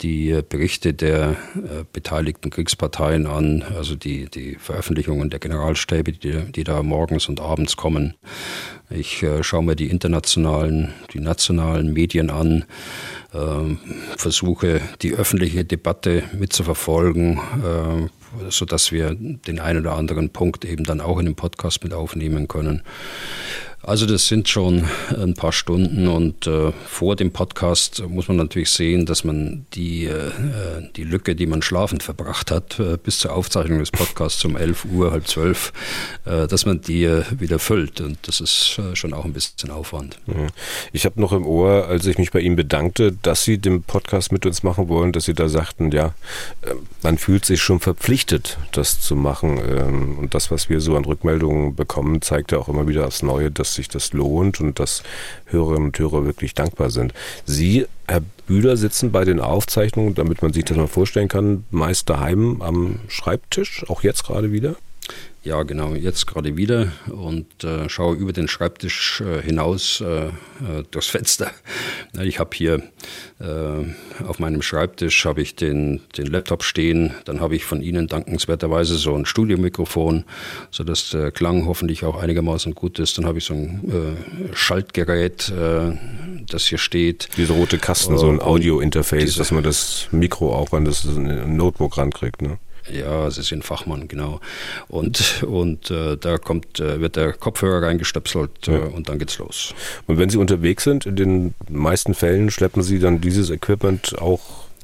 [0.00, 6.64] die Berichte der äh, beteiligten Kriegsparteien an, also die, die Veröffentlichungen der Generalstäbe, die, die
[6.64, 8.14] da morgens und abends kommen.
[8.90, 12.64] Ich äh, schaue mir die internationalen, die nationalen Medien an,
[13.32, 13.76] äh,
[14.16, 18.08] versuche die öffentliche Debatte mitzuverfolgen, äh,
[18.50, 22.48] sodass wir den einen oder anderen Punkt eben dann auch in dem Podcast mit aufnehmen
[22.48, 22.82] können.
[23.88, 24.84] Also das sind schon
[25.18, 30.04] ein paar Stunden und äh, vor dem Podcast muss man natürlich sehen, dass man die,
[30.04, 30.30] äh,
[30.94, 34.84] die Lücke, die man schlafend verbracht hat, äh, bis zur Aufzeichnung des Podcasts um 11
[34.92, 35.72] Uhr, halb zwölf,
[36.26, 39.70] äh, dass man die äh, wieder füllt und das ist äh, schon auch ein bisschen
[39.70, 40.18] Aufwand.
[40.92, 44.32] Ich habe noch im Ohr, als ich mich bei Ihnen bedankte, dass Sie den Podcast
[44.32, 46.12] mit uns machen wollen, dass Sie da sagten, ja,
[47.02, 51.06] man fühlt sich schon verpflichtet, das zu machen ähm, und das, was wir so an
[51.06, 55.02] Rückmeldungen bekommen, zeigt ja auch immer wieder aufs Neue, dass sich das lohnt und dass
[55.46, 57.14] Hörerinnen und Hörer wirklich dankbar sind.
[57.46, 62.10] Sie, Herr Bühler, sitzen bei den Aufzeichnungen, damit man sich das mal vorstellen kann, meist
[62.10, 64.76] daheim am Schreibtisch, auch jetzt gerade wieder?
[65.44, 70.30] Ja, genau, jetzt gerade wieder und äh, schaue über den Schreibtisch äh, hinaus äh, äh
[70.90, 71.50] durchs Fenster.
[72.20, 72.82] Ich habe hier
[73.38, 78.08] äh, auf meinem Schreibtisch habe ich den, den Laptop stehen, dann habe ich von Ihnen
[78.08, 80.24] dankenswerterweise so ein Studiomikrofon,
[80.70, 83.18] sodass der Klang hoffentlich auch einigermaßen gut ist.
[83.18, 84.16] Dann habe ich so ein
[84.50, 85.52] äh, Schaltgerät,
[86.48, 87.28] das hier steht.
[87.36, 92.42] Diese rote Kasten, so ein Audio-Interface, dass man das Mikro auch an das Notebook rankriegt.
[92.42, 92.58] Ne?
[92.90, 94.40] Ja, Sie sind Fachmann, genau.
[94.88, 98.78] Und, und äh, da kommt, äh, wird der Kopfhörer reingestöpselt äh, ja.
[98.84, 99.74] und dann geht's los.
[100.06, 104.40] Und wenn Sie unterwegs sind, in den meisten Fällen schleppen Sie dann dieses Equipment auch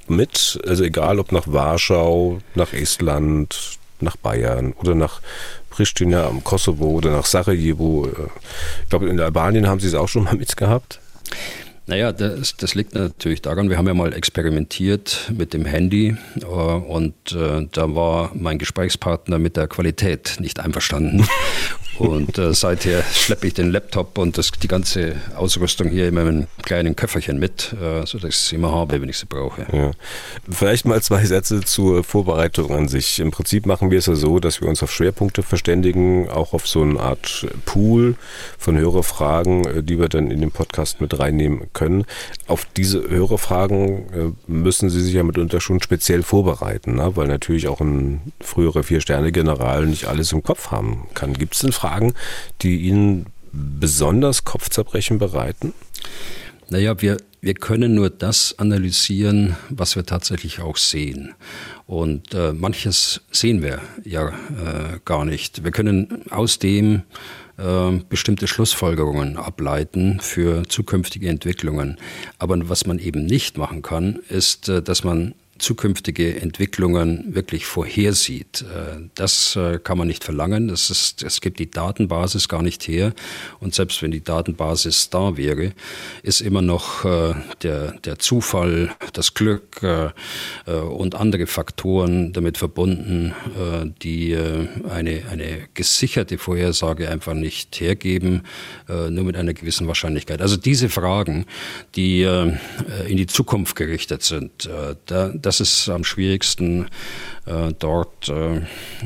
[0.09, 0.61] mit?
[0.67, 5.21] Also egal ob nach Warschau, nach Estland, nach Bayern oder nach
[5.71, 8.07] Pristina am Kosovo oder nach Sarajevo.
[8.07, 8.29] Äh,
[8.83, 11.01] ich glaube, in Albanien haben Sie es auch schon mal mitgehabt.
[11.87, 16.45] Naja, das, das liegt natürlich daran, wir haben ja mal experimentiert mit dem Handy äh,
[16.45, 21.26] und äh, da war mein Gesprächspartner mit der Qualität nicht einverstanden.
[21.99, 26.47] Und äh, seither schleppe ich den Laptop und das, die ganze Ausrüstung hier in einem
[26.62, 29.66] kleinen Köfferchen mit, äh, sodass ich sie immer habe, wenn ich sie brauche.
[29.72, 29.92] Ja.
[30.51, 33.20] Vielleicht mal zwei Sätze zur Vorbereitung an sich.
[33.20, 36.66] Im Prinzip machen wir es ja so, dass wir uns auf Schwerpunkte verständigen, auch auf
[36.66, 38.16] so eine Art Pool
[38.59, 42.05] von Hörerfragen, äh, die wir dann in den Podcast mit reinnehmen können.
[42.47, 47.12] Auf diese Hörerfragen äh, müssen Sie sich ja mitunter schon speziell vorbereiten, ne?
[47.14, 51.34] weil natürlich auch ein früherer Vier-Sterne-General nicht alles im Kopf haben kann.
[51.34, 51.84] Gibt es denn Fragen,
[52.62, 55.72] die Ihnen besonders Kopfzerbrechen bereiten?
[56.70, 61.35] Naja, wir, wir können nur das analysieren, was wir tatsächlich auch sehen.
[61.87, 65.62] Und äh, manches sehen wir ja äh, gar nicht.
[65.62, 67.03] Wir können aus dem
[67.59, 71.99] äh, bestimmte Schlussfolgerungen ableiten für zukünftige Entwicklungen.
[72.39, 75.35] Aber was man eben nicht machen kann, ist, äh, dass man
[75.65, 78.62] zukünftige Entwicklungen wirklich vorhersieht.
[78.62, 80.69] Äh, das äh, kann man nicht verlangen.
[80.69, 83.15] Das ist, es gibt die Datenbasis gar nicht her.
[83.61, 85.73] Und selbst wenn die Datenbasis da wäre,
[86.23, 89.81] ist immer noch äh, der, der Zufall, das Glück
[90.67, 93.33] und andere Faktoren damit verbunden,
[94.03, 94.37] die
[94.89, 98.43] eine, eine gesicherte Vorhersage einfach nicht hergeben,
[98.89, 100.41] nur mit einer gewissen Wahrscheinlichkeit.
[100.41, 101.47] Also diese Fragen,
[101.97, 104.69] die in die Zukunft gerichtet sind,
[105.07, 106.87] da, das ist am schwierigsten,
[107.47, 108.61] äh, dort äh,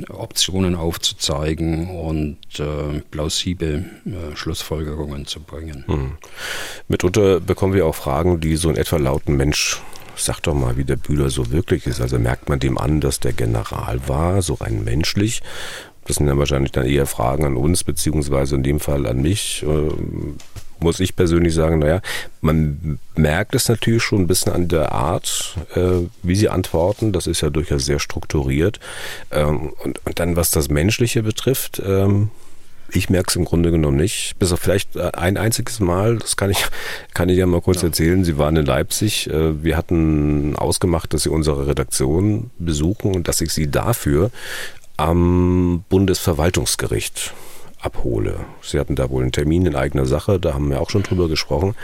[0.08, 3.84] Optionen aufzuzeigen und äh, plausible
[4.34, 5.84] Schlussfolgerungen zu bringen.
[5.86, 6.12] Hm.
[6.88, 9.80] Mitunter bekommen wir auch Fragen, die so in etwa lauten, Mensch,
[10.16, 12.00] sag doch mal, wie der Bühler so wirklich ist.
[12.00, 15.42] Also merkt man dem an, dass der General war, so rein menschlich.
[16.06, 19.64] Das sind dann wahrscheinlich dann eher Fragen an uns, beziehungsweise in dem Fall an mich.
[20.80, 22.00] Muss ich persönlich sagen, naja,
[22.40, 27.12] man merkt es natürlich schon ein bisschen an der Art, äh, wie sie antworten.
[27.12, 28.78] Das ist ja durchaus sehr strukturiert.
[29.30, 32.30] Ähm, und, und, dann, was das Menschliche betrifft, ähm,
[32.90, 34.38] ich merke es im Grunde genommen nicht.
[34.38, 36.64] Bis auf vielleicht äh, ein einziges Mal, das kann ich,
[37.14, 37.88] kann ich ja mal kurz ja.
[37.88, 38.24] erzählen.
[38.24, 39.28] Sie waren in Leipzig.
[39.28, 44.30] Äh, wir hatten ausgemacht, dass Sie unsere Redaktion besuchen und dass ich Sie dafür
[44.96, 47.32] am Bundesverwaltungsgericht
[47.80, 48.40] abhole.
[48.62, 51.28] Sie hatten da wohl einen Termin in eigener Sache, da haben wir auch schon drüber
[51.28, 51.74] gesprochen.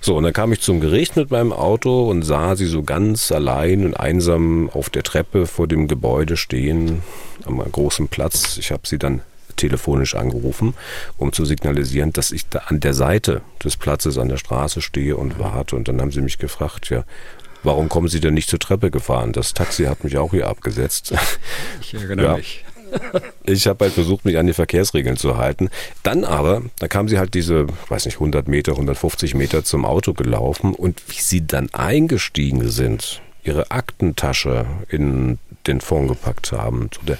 [0.00, 3.32] So, und dann kam ich zum Gericht mit meinem Auto und sah sie so ganz
[3.32, 7.02] allein und einsam auf der Treppe vor dem Gebäude stehen,
[7.44, 8.58] am großen Platz.
[8.58, 9.22] Ich habe sie dann
[9.56, 10.74] telefonisch angerufen,
[11.18, 15.16] um zu signalisieren, dass ich da an der Seite des Platzes an der Straße stehe
[15.16, 15.76] und warte.
[15.76, 17.04] Und dann haben sie mich gefragt, ja,
[17.62, 19.32] warum kommen Sie denn nicht zur Treppe gefahren?
[19.32, 21.12] Das Taxi hat mich auch hier abgesetzt.
[21.80, 22.36] Ich erinnere ja.
[22.36, 22.64] mich.
[23.44, 25.70] Ich habe halt versucht, mich an die Verkehrsregeln zu halten.
[26.02, 30.12] Dann aber, da kam sie halt diese, weiß nicht, 100 Meter, 150 Meter zum Auto
[30.12, 36.90] gelaufen und wie sie dann eingestiegen sind, ihre Aktentasche in den Fond gepackt haben.
[36.94, 37.18] So der,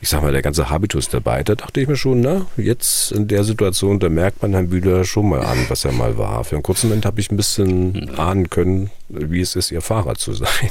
[0.00, 1.42] ich sag mal, der ganze Habitus dabei.
[1.42, 5.04] Da dachte ich mir schon, na, jetzt in der Situation, da merkt man Herrn Bühler
[5.04, 6.44] schon mal an, was er mal war.
[6.44, 10.14] Für einen kurzen Moment habe ich ein bisschen ahnen können, wie es ist, ihr Fahrer
[10.16, 10.70] zu sein.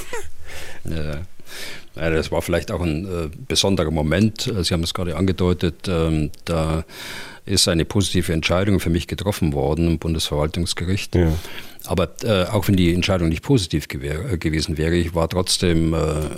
[0.85, 1.21] Ja.
[1.97, 4.41] Ja, das war vielleicht auch ein äh, besonderer Moment.
[4.61, 5.87] Sie haben es gerade angedeutet.
[5.87, 6.83] Ähm, da
[7.45, 11.15] ist eine positive Entscheidung für mich getroffen worden im Bundesverwaltungsgericht.
[11.15, 11.31] Ja.
[11.87, 15.97] Aber äh, auch wenn die Entscheidung nicht positiv äh, gewesen wäre, ich war trotzdem äh,
[15.97, 16.33] äh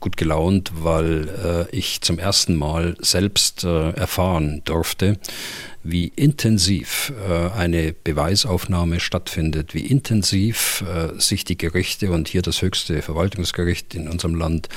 [0.00, 1.28] gut gelaunt, weil
[1.70, 5.18] äh, ich zum ersten Mal selbst äh, erfahren durfte,
[5.84, 7.12] wie intensiv
[7.56, 10.84] eine Beweisaufnahme stattfindet, wie intensiv
[11.16, 14.68] sich die Gerichte und hier das höchste Verwaltungsgericht in unserem Land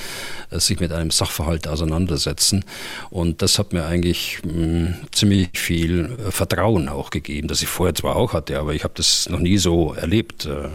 [0.50, 2.64] sich mit einem Sachverhalt auseinandersetzen.
[3.10, 8.16] Und das hat mir eigentlich mh, ziemlich viel Vertrauen auch gegeben, das ich vorher zwar
[8.16, 10.68] auch hatte, aber ich habe das noch nie so erlebt, äh, äh,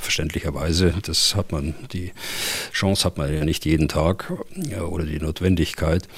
[0.00, 0.94] verständlicherweise.
[1.02, 2.12] Das hat man, die
[2.72, 4.32] Chance hat man ja nicht jeden Tag
[4.90, 6.08] oder die Notwendigkeit.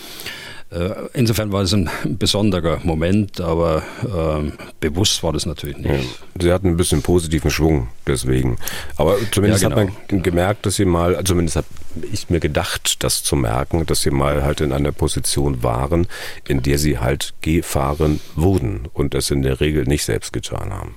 [0.72, 4.50] Äh, insofern war es ein besonderer Moment, aber äh,
[4.80, 5.90] bewusst war das natürlich nicht.
[5.90, 8.56] Ja, Sie hatten ein bisschen positiven Schwung deswegen.
[8.96, 9.82] Aber zumindest ja, genau.
[9.82, 11.66] hat man gemerkt, dass Sie mal, also zumindest habe
[12.10, 16.06] ich mir gedacht, das zu merken, dass Sie mal halt in einer Position waren,
[16.48, 20.94] in der Sie halt gefahren wurden und es in der Regel nicht selbst getan haben.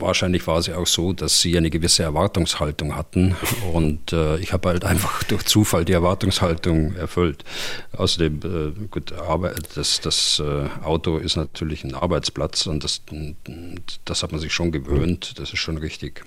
[0.00, 3.36] Wahrscheinlich war es ja auch so, dass sie eine gewisse Erwartungshaltung hatten
[3.72, 7.44] und äh, ich habe halt einfach durch Zufall die Erwartungshaltung erfüllt.
[7.96, 9.12] Außerdem, äh, gut,
[9.74, 13.02] das, das äh, Auto ist natürlich ein Arbeitsplatz und das,
[14.04, 16.24] das hat man sich schon gewöhnt, das ist schon richtig.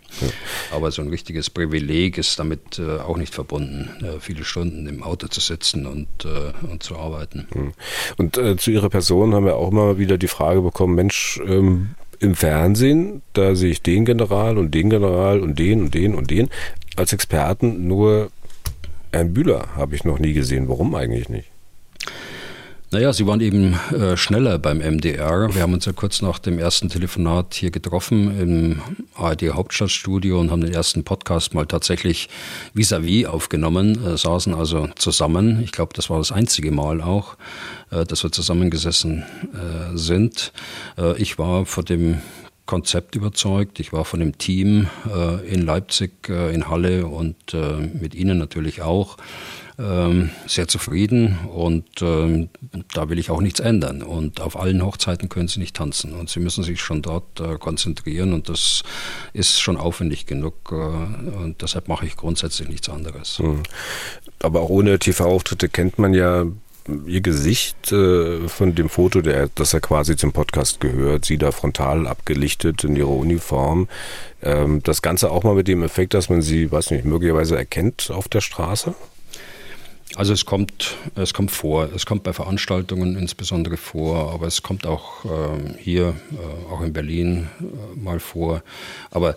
[0.72, 5.04] Aber so ein richtiges Privileg ist damit äh, auch nicht verbunden, äh, viele Stunden im
[5.04, 7.74] Auto zu sitzen und, äh, und zu arbeiten.
[8.18, 12.36] Und zu Ihrer Person haben wir auch immer wieder die Frage bekommen, Mensch, ähm, im
[12.36, 16.50] Fernsehen, da sehe ich den General und den General und den und den und den
[16.96, 17.88] als Experten.
[17.88, 18.32] Nur
[19.12, 20.70] Herrn Bühler habe ich noch nie gesehen.
[20.70, 21.51] Warum eigentlich nicht?
[22.94, 25.56] Naja, Sie waren eben äh, schneller beim MDR.
[25.56, 28.82] Wir haben uns ja kurz nach dem ersten Telefonat hier getroffen im
[29.16, 32.28] ARD Hauptstadtstudio und haben den ersten Podcast mal tatsächlich
[32.74, 35.64] vis-à-vis -vis aufgenommen, äh, saßen also zusammen.
[35.64, 37.38] Ich glaube, das war das einzige Mal auch,
[37.92, 39.24] äh, dass wir zusammengesessen
[39.54, 40.52] äh, sind.
[40.98, 42.18] Äh, ich war vor dem
[42.66, 43.80] Konzept überzeugt.
[43.80, 47.56] Ich war von dem Team äh, in Leipzig, in Halle und
[48.00, 49.18] mit Ihnen natürlich auch
[50.48, 52.50] sehr zufrieden und ähm,
[52.94, 54.04] da will ich auch nichts ändern.
[54.04, 57.58] Und auf allen Hochzeiten können sie nicht tanzen und sie müssen sich schon dort äh,
[57.58, 58.84] konzentrieren und das
[59.34, 63.40] ist schon aufwendig genug äh, und deshalb mache ich grundsätzlich nichts anderes.
[63.40, 63.64] Hm.
[64.40, 66.46] Aber auch ohne TV-Auftritte kennt man ja
[67.06, 71.52] Ihr Gesicht äh, von dem Foto, der, das er quasi zum Podcast gehört, Sie da
[71.52, 73.88] frontal abgelichtet in Ihrer Uniform.
[74.42, 78.10] Ähm, das Ganze auch mal mit dem Effekt, dass man Sie, weiß nicht, möglicherweise erkennt
[78.10, 78.96] auf der Straße?
[80.16, 84.86] Also es kommt, es kommt vor, es kommt bei Veranstaltungen insbesondere vor, aber es kommt
[84.86, 88.62] auch äh, hier, äh, auch in Berlin äh, mal vor.
[89.10, 89.36] Aber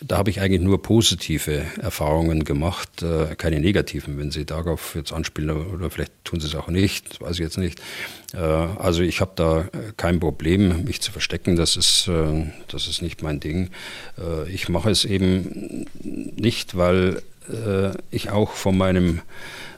[0.00, 5.12] da habe ich eigentlich nur positive Erfahrungen gemacht, äh, keine negativen, wenn Sie darauf jetzt
[5.12, 7.80] anspielen oder vielleicht tun Sie es auch nicht, weiß ich jetzt nicht.
[8.34, 13.02] Äh, also ich habe da kein Problem, mich zu verstecken, das ist, äh, das ist
[13.02, 13.70] nicht mein Ding.
[14.48, 17.22] Ich mache es eben nicht, weil
[18.10, 19.20] ich auch von meinem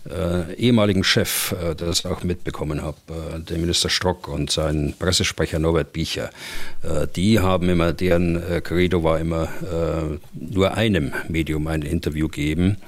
[0.08, 5.58] äh, ehemaligen Chef äh, das auch mitbekommen habe, äh, der Minister Strock und sein Pressesprecher
[5.58, 6.30] Norbert Biecher.
[6.82, 12.28] Äh, die haben immer, deren äh, Credo war immer, äh, nur einem Medium ein Interview
[12.28, 12.78] geben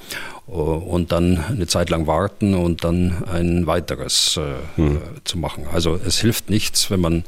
[0.47, 4.99] und dann eine Zeit lang warten und dann ein weiteres äh, hm.
[5.25, 5.67] zu machen.
[5.73, 7.25] Also es hilft nichts, wenn man,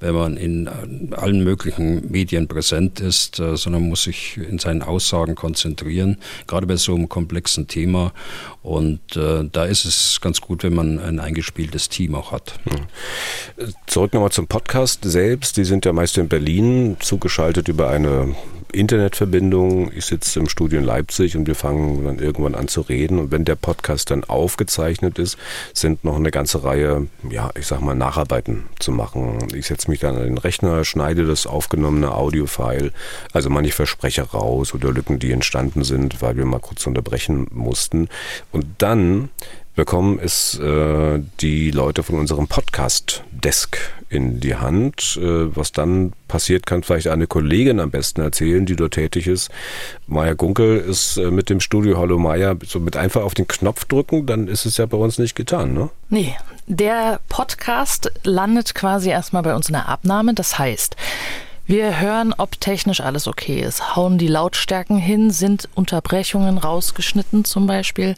[0.00, 0.68] wenn man in
[1.12, 6.76] allen möglichen Medien präsent ist, äh, sondern muss sich in seinen Aussagen konzentrieren, gerade bei
[6.76, 8.12] so einem komplexen Thema.
[8.62, 12.58] Und äh, da ist es ganz gut, wenn man ein eingespieltes Team auch hat.
[12.64, 13.68] Hm.
[13.86, 15.56] Zurück nochmal zum Podcast selbst.
[15.56, 18.34] Die sind ja meist in Berlin zugeschaltet über eine
[18.74, 19.92] Internetverbindung.
[19.92, 23.18] Ich sitze im Studio in Leipzig und wir fangen dann irgendwann an zu reden.
[23.18, 25.38] Und wenn der Podcast dann aufgezeichnet ist,
[25.72, 29.48] sind noch eine ganze Reihe, ja, ich sag mal, Nacharbeiten zu machen.
[29.54, 32.92] Ich setze mich dann an den Rechner, schneide das aufgenommene Audiofile,
[33.32, 38.08] also manche Versprecher raus oder Lücken, die entstanden sind, weil wir mal kurz unterbrechen mussten.
[38.52, 39.30] Und dann
[39.74, 45.18] bekommen, ist äh, die Leute von unserem Podcast-Desk in die Hand.
[45.20, 49.50] Äh, was dann passiert, kann vielleicht eine Kollegin am besten erzählen, die dort tätig ist.
[50.06, 53.84] Maja Gunkel ist äh, mit dem Studio Hallo Maja so mit einfach auf den Knopf
[53.84, 55.90] drücken, dann ist es ja bei uns nicht getan, ne?
[56.08, 60.34] Nee, der Podcast landet quasi erstmal bei uns in der Abnahme.
[60.34, 60.96] Das heißt,
[61.66, 67.66] wir hören, ob technisch alles okay ist, hauen die Lautstärken hin, sind Unterbrechungen rausgeschnitten zum
[67.66, 68.16] Beispiel.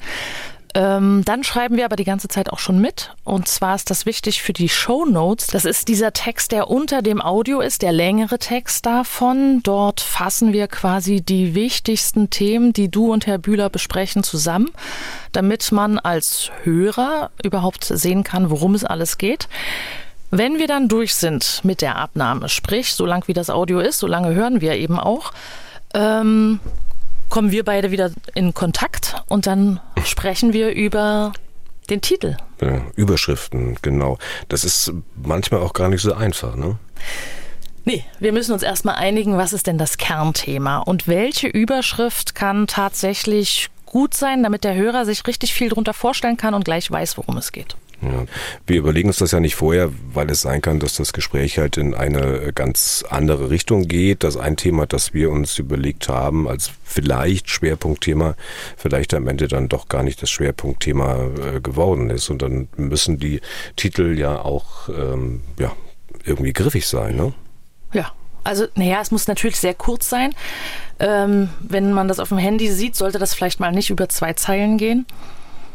[0.76, 3.14] Ähm, dann schreiben wir aber die ganze Zeit auch schon mit.
[3.24, 5.46] Und zwar ist das wichtig für die Show Notes.
[5.46, 9.62] Das ist dieser Text, der unter dem Audio ist, der längere Text davon.
[9.62, 14.68] Dort fassen wir quasi die wichtigsten Themen, die du und Herr Bühler besprechen, zusammen,
[15.32, 19.48] damit man als Hörer überhaupt sehen kann, worum es alles geht.
[20.30, 23.98] Wenn wir dann durch sind mit der Abnahme, sprich, so lang wie das Audio ist,
[23.98, 25.32] so lange hören wir eben auch,
[25.94, 26.60] ähm,
[27.28, 31.32] kommen wir beide wieder in Kontakt und dann sprechen wir über
[31.90, 32.36] den Titel.
[32.60, 34.18] Ja, Überschriften, genau.
[34.48, 36.78] Das ist manchmal auch gar nicht so einfach, ne?
[37.84, 42.66] Nee, wir müssen uns erstmal einigen, was ist denn das Kernthema und welche Überschrift kann
[42.66, 47.16] tatsächlich gut sein, damit der Hörer sich richtig viel darunter vorstellen kann und gleich weiß,
[47.16, 47.76] worum es geht.
[48.02, 48.24] Ja.
[48.66, 51.76] Wir überlegen uns das ja nicht vorher, weil es sein kann, dass das Gespräch halt
[51.76, 54.22] in eine ganz andere Richtung geht.
[54.22, 58.34] Das ein Thema, das wir uns überlegt haben als vielleicht Schwerpunktthema,
[58.76, 61.24] vielleicht am Ende dann doch gar nicht das Schwerpunktthema
[61.56, 62.28] äh, geworden ist.
[62.28, 63.40] Und dann müssen die
[63.76, 65.72] Titel ja auch ähm, ja,
[66.24, 67.16] irgendwie griffig sein.
[67.16, 67.32] Ne?
[67.92, 68.12] Ja,
[68.44, 70.34] also, naja, es muss natürlich sehr kurz sein.
[70.98, 74.34] Ähm, wenn man das auf dem Handy sieht, sollte das vielleicht mal nicht über zwei
[74.34, 75.06] Zeilen gehen.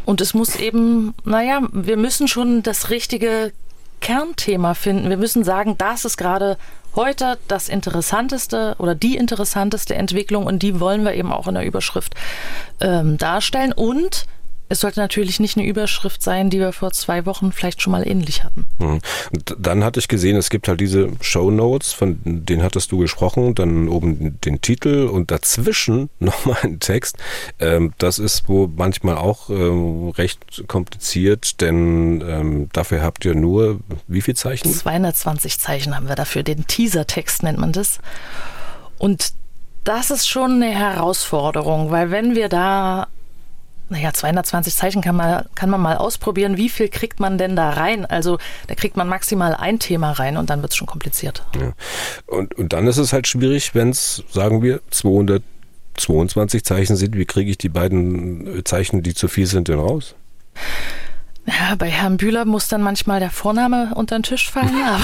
[0.05, 3.51] Und es muss eben, naja, wir müssen schon das richtige
[3.99, 5.09] Kernthema finden.
[5.09, 6.57] Wir müssen sagen, das ist gerade
[6.95, 11.65] heute das interessanteste oder die interessanteste Entwicklung und die wollen wir eben auch in der
[11.65, 12.15] Überschrift
[12.81, 13.71] ähm, darstellen.
[13.71, 14.25] Und
[14.71, 18.07] es sollte natürlich nicht eine Überschrift sein, die wir vor zwei Wochen vielleicht schon mal
[18.07, 18.65] ähnlich hatten.
[18.79, 19.01] Mhm.
[19.59, 23.53] Dann hatte ich gesehen, es gibt halt diese Show Notes, von denen hattest du gesprochen,
[23.53, 27.17] dann oben den Titel und dazwischen nochmal ein Text.
[27.59, 33.81] Ähm, das ist wo manchmal auch ähm, recht kompliziert, denn ähm, dafür habt ihr nur
[34.07, 34.73] wie viel Zeichen?
[34.73, 36.43] 220 Zeichen haben wir dafür.
[36.43, 37.99] Den Teasertext nennt man das.
[38.97, 39.33] Und
[39.83, 43.09] das ist schon eine Herausforderung, weil wenn wir da
[43.91, 46.55] naja, 220 Zeichen kann man, kann man mal ausprobieren.
[46.55, 48.05] Wie viel kriegt man denn da rein?
[48.05, 48.37] Also
[48.67, 51.43] da kriegt man maximal ein Thema rein und dann wird es schon kompliziert.
[51.59, 51.73] Ja.
[52.25, 57.17] Und, und dann ist es halt schwierig, wenn es, sagen wir, 222 Zeichen sind.
[57.17, 60.15] Wie kriege ich die beiden Zeichen, die zu viel sind, denn raus?
[61.45, 64.69] Ja, bei Herrn Bühler muss dann manchmal der Vorname unter den Tisch fallen.
[64.83, 65.01] Aber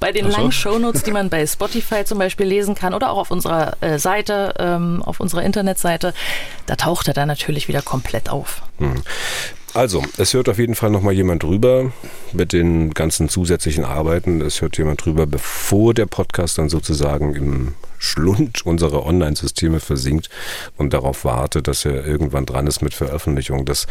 [0.00, 0.36] bei den so.
[0.36, 3.98] langen Shownotes, die man bei Spotify zum Beispiel lesen kann oder auch auf unserer äh,
[3.98, 6.14] Seite, ähm, auf unserer Internetseite,
[6.66, 8.62] da taucht er dann natürlich wieder komplett auf.
[8.78, 9.02] Hm.
[9.74, 11.92] Also, es hört auf jeden Fall nochmal jemand drüber
[12.32, 14.40] mit den ganzen zusätzlichen Arbeiten.
[14.40, 20.30] Es hört jemand drüber, bevor der Podcast dann sozusagen im Schlund unserer Online-Systeme versinkt
[20.76, 23.64] und darauf wartet, dass er irgendwann dran ist mit Veröffentlichung.
[23.64, 23.88] Das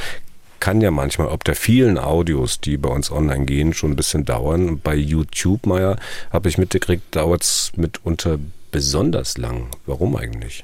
[0.63, 4.23] kann ja manchmal, ob der vielen Audios, die bei uns online gehen, schon ein bisschen
[4.23, 4.79] dauern.
[4.79, 5.97] Bei YouTube, Meier,
[6.31, 8.39] habe ich mitgekriegt, dauert es mitunter
[8.71, 9.67] besonders lang.
[9.85, 10.63] Warum eigentlich?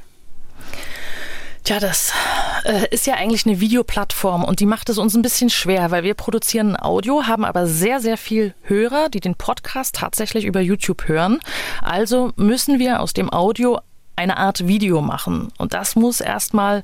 [1.65, 2.13] Tja, das
[2.63, 6.03] äh, ist ja eigentlich eine Videoplattform und die macht es uns ein bisschen schwer, weil
[6.03, 11.09] wir produzieren Audio, haben aber sehr, sehr viel Hörer, die den Podcast tatsächlich über YouTube
[11.09, 11.41] hören.
[11.81, 13.81] Also müssen wir aus dem Audio
[14.15, 15.51] eine Art Video machen.
[15.57, 16.83] Und das muss erstmal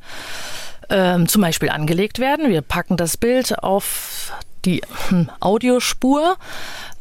[0.89, 2.49] ähm, zum Beispiel angelegt werden.
[2.49, 4.31] Wir packen das Bild auf
[4.65, 6.37] die hm, Audiospur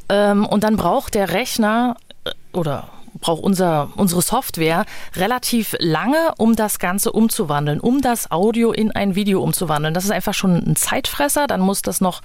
[0.08, 2.88] ähm, und dann braucht der Rechner äh, oder
[3.20, 4.84] braucht unser, unsere Software
[5.16, 9.94] relativ lange, um das Ganze umzuwandeln, um das Audio in ein Video umzuwandeln.
[9.94, 11.46] Das ist einfach schon ein Zeitfresser.
[11.46, 12.22] Dann muss das noch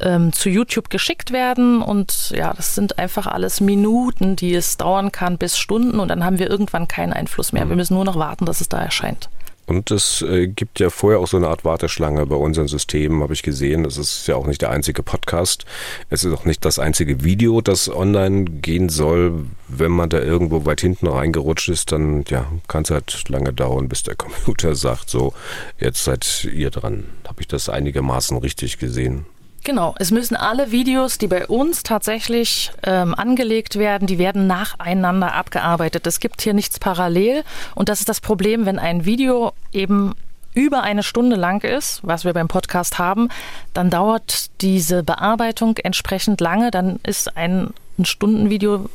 [0.00, 1.80] ähm, zu YouTube geschickt werden.
[1.80, 6.00] Und ja, das sind einfach alles Minuten, die es dauern kann bis Stunden.
[6.00, 7.68] Und dann haben wir irgendwann keinen Einfluss mehr.
[7.68, 9.30] Wir müssen nur noch warten, dass es da erscheint.
[9.66, 13.32] Und es äh, gibt ja vorher auch so eine Art Warteschlange bei unseren Systemen, habe
[13.32, 13.84] ich gesehen.
[13.84, 15.64] Das ist ja auch nicht der einzige Podcast.
[16.10, 19.46] Es ist auch nicht das einzige Video, das online gehen soll.
[19.68, 23.88] Wenn man da irgendwo weit hinten reingerutscht ist, dann ja, kann es halt lange dauern,
[23.88, 25.32] bis der Computer sagt, so,
[25.78, 27.04] jetzt seid ihr dran.
[27.28, 29.26] Habe ich das einigermaßen richtig gesehen?
[29.64, 35.34] Genau, es müssen alle Videos, die bei uns tatsächlich ähm, angelegt werden, die werden nacheinander
[35.34, 36.06] abgearbeitet.
[36.06, 37.44] Es gibt hier nichts parallel
[37.76, 40.14] und das ist das Problem, wenn ein Video eben
[40.54, 43.28] über eine Stunde lang ist, was wir beim Podcast haben,
[43.72, 46.70] dann dauert diese Bearbeitung entsprechend lange.
[46.70, 48.90] Dann ist ein, ein Stundenvideo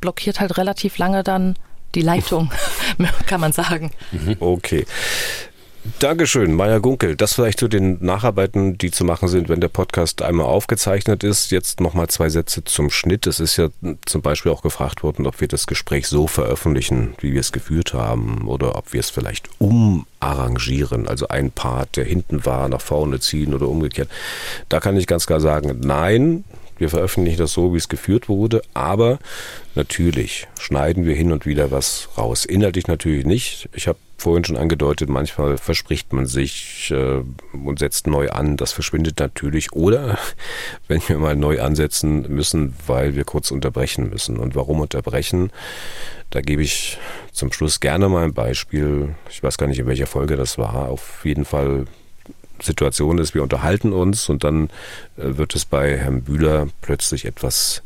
[0.00, 1.54] blockiert halt relativ lange dann
[1.94, 2.50] die Leitung,
[3.26, 3.92] kann man sagen.
[4.40, 4.86] Okay.
[5.98, 7.16] Dankeschön, Meier Gunkel.
[7.16, 11.50] Das vielleicht zu den Nacharbeiten, die zu machen sind, wenn der Podcast einmal aufgezeichnet ist.
[11.50, 13.26] Jetzt nochmal zwei Sätze zum Schnitt.
[13.26, 13.68] Es ist ja
[14.06, 17.94] zum Beispiel auch gefragt worden, ob wir das Gespräch so veröffentlichen, wie wir es geführt
[17.94, 23.18] haben, oder ob wir es vielleicht umarrangieren, also ein Part, der hinten war, nach vorne
[23.18, 24.08] ziehen oder umgekehrt.
[24.68, 26.44] Da kann ich ganz klar sagen, nein,
[26.82, 29.20] wir veröffentlichen das so, wie es geführt wurde, aber
[29.76, 32.44] natürlich schneiden wir hin und wieder was raus.
[32.44, 33.68] Inhaltlich natürlich nicht.
[33.72, 37.22] Ich habe vorhin schon angedeutet, manchmal verspricht man sich äh,
[37.52, 38.56] und setzt neu an.
[38.56, 39.72] Das verschwindet natürlich.
[39.72, 40.18] Oder
[40.88, 44.38] wenn wir mal neu ansetzen müssen, weil wir kurz unterbrechen müssen.
[44.38, 45.52] Und warum unterbrechen?
[46.30, 46.98] Da gebe ich
[47.30, 49.14] zum Schluss gerne mal ein Beispiel.
[49.30, 50.88] Ich weiß gar nicht, in welcher Folge das war.
[50.88, 51.86] Auf jeden Fall
[52.62, 54.68] Situation ist, wir unterhalten uns und dann
[55.16, 57.82] äh, wird es bei Herrn Bühler plötzlich etwas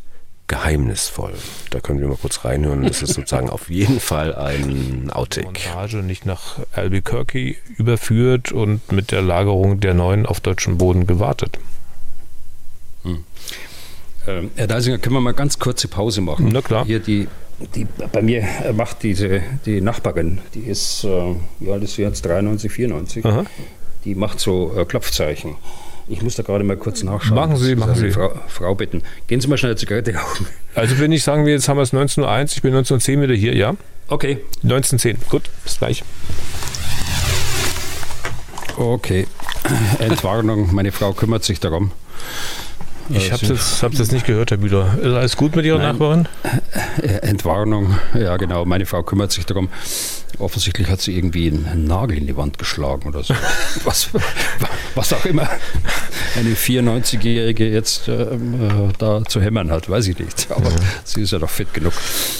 [0.49, 1.33] geheimnisvoll.
[1.71, 2.85] Da können wir mal kurz reinhören.
[2.85, 5.47] Das ist sozusagen auf jeden Fall ein Outtake.
[5.47, 11.59] Montage nicht nach Albuquerque überführt und mit der Lagerung der neuen auf deutschem Boden gewartet.
[13.03, 13.25] Hm.
[14.29, 16.51] Ähm, Herr Deisinger, können wir mal ganz kurze Pause machen?
[16.53, 16.85] Na klar.
[16.85, 17.27] Hier die,
[17.75, 22.25] die bei mir macht diese die Nachbarin, die ist, äh, wie alt ist sie jetzt?
[22.25, 23.25] 93, 94.
[23.25, 23.45] Aha
[24.07, 25.57] die macht so äh, Klopfzeichen.
[26.09, 27.35] Ich muss da gerade mal kurz nachschauen.
[27.35, 28.13] Machen Sie, machen Sie.
[28.13, 29.03] Frau, Frau, bitten.
[29.27, 30.47] Gehen Sie mal schnell eine Zigarette rauchen.
[30.77, 33.57] Also wenn ich sagen wir, jetzt haben wir es 19.01 ich bin 19.10 wieder hier,
[33.57, 33.75] ja?
[34.09, 34.39] Okay.
[34.63, 36.05] 19.10 gut, bis gleich.
[38.77, 39.27] Okay.
[39.99, 41.93] Entwarnung, meine Frau kümmert sich darum.
[43.11, 44.99] Ich habe das, hab das nicht gehört, Herr Bühler.
[44.99, 45.93] Ist alles gut mit Ihrer Nein.
[45.93, 46.29] Nachbarin?
[47.03, 48.65] Äh, Entwarnung, ja genau.
[48.65, 49.69] Meine Frau kümmert sich darum.
[50.39, 53.35] Offensichtlich hat sie irgendwie einen Nagel in die Wand geschlagen oder so.
[53.85, 54.11] was,
[54.95, 55.49] was auch immer
[56.37, 58.27] eine 94-Jährige jetzt äh,
[58.99, 60.49] da zu hämmern hat, weiß ich nicht.
[60.51, 60.77] Aber ja.
[61.05, 61.93] sie ist ja doch fit genug.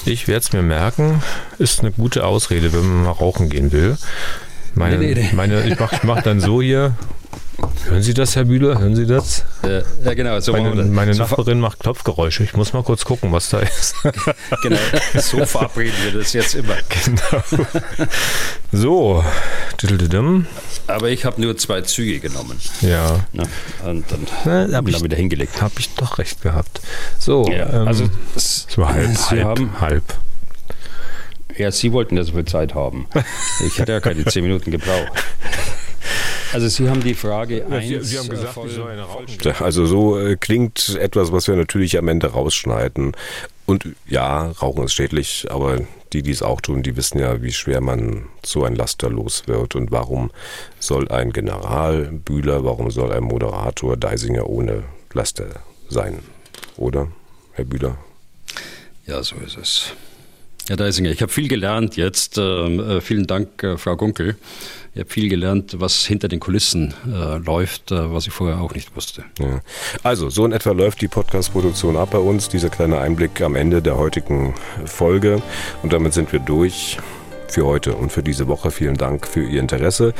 [0.05, 1.23] Ich werde es mir merken.
[1.59, 3.97] Ist eine gute Ausrede, wenn man mal rauchen gehen will.
[4.75, 5.31] Meine, nee, nee, nee.
[5.33, 6.95] meine ich mache mach dann so hier
[7.85, 8.79] Hören Sie das, Herr Bühler?
[8.79, 9.45] Hören Sie das?
[9.63, 10.41] Ja, ja genau.
[10.41, 12.43] So meine, meine so Nachbarin macht Klopfgeräusche.
[12.43, 13.95] Ich muss mal kurz gucken, was da ist.
[14.63, 14.79] genau,
[15.15, 16.77] so verabreden wir das jetzt immer.
[17.05, 17.43] Genau.
[18.73, 19.25] So.
[20.87, 22.59] Aber ich habe nur zwei Züge genommen.
[22.81, 23.21] Ja.
[23.33, 23.45] Na,
[23.85, 25.61] und dann Na, habe ich wieder hingelegt.
[25.61, 26.81] Habe ich doch recht gehabt.
[27.19, 27.47] So.
[27.47, 30.03] Ja, ähm, also es war halb, Sie halb, haben, halb.
[31.57, 33.07] Ja, Sie wollten ja so viel Zeit haben.
[33.67, 35.11] Ich hatte ja keine zehn Minuten gebraucht.
[36.53, 39.27] Also Sie haben die Frage ja, Sie, Sie, haben gesagt, voll, soll eine rauchen.
[39.61, 43.13] Also so äh, klingt etwas, was wir natürlich am Ende rausschneiden.
[43.67, 45.81] Und ja, Rauchen ist schädlich, aber
[46.13, 49.43] die, die es auch tun, die wissen ja, wie schwer man so ein Laster los
[49.47, 50.31] wird und warum
[50.79, 55.47] soll ein General Bühler, warum soll ein Moderator Deisinger ohne Laster
[55.89, 56.21] sein?
[56.77, 57.09] Oder,
[57.53, 57.99] Herr Bühler?
[59.07, 59.93] Ja, so ist es.
[60.69, 62.39] Herr Deisinger, ich habe viel gelernt jetzt.
[62.39, 64.37] Ähm, äh, vielen Dank, äh, Frau Gunkel.
[64.95, 68.75] Ich habe viel gelernt, was hinter den Kulissen äh, läuft, äh, was ich vorher auch
[68.75, 69.25] nicht wusste.
[69.39, 69.61] Ja.
[70.03, 72.49] Also, so in etwa läuft die Podcast-Produktion ab bei uns.
[72.49, 75.41] Dieser kleine Einblick am Ende der heutigen Folge.
[75.85, 76.99] Und damit sind wir durch
[77.53, 78.71] für heute und für diese Woche.
[78.71, 80.15] Vielen Dank für Ihr Interesse.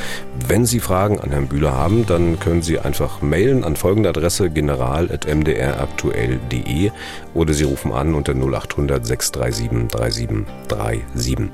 [0.47, 4.49] Wenn Sie Fragen an Herrn Bühler haben, dann können Sie einfach mailen an folgende Adresse
[4.49, 6.91] general.mdraktuell.de
[7.33, 11.49] oder Sie rufen an unter 0800 637 3737.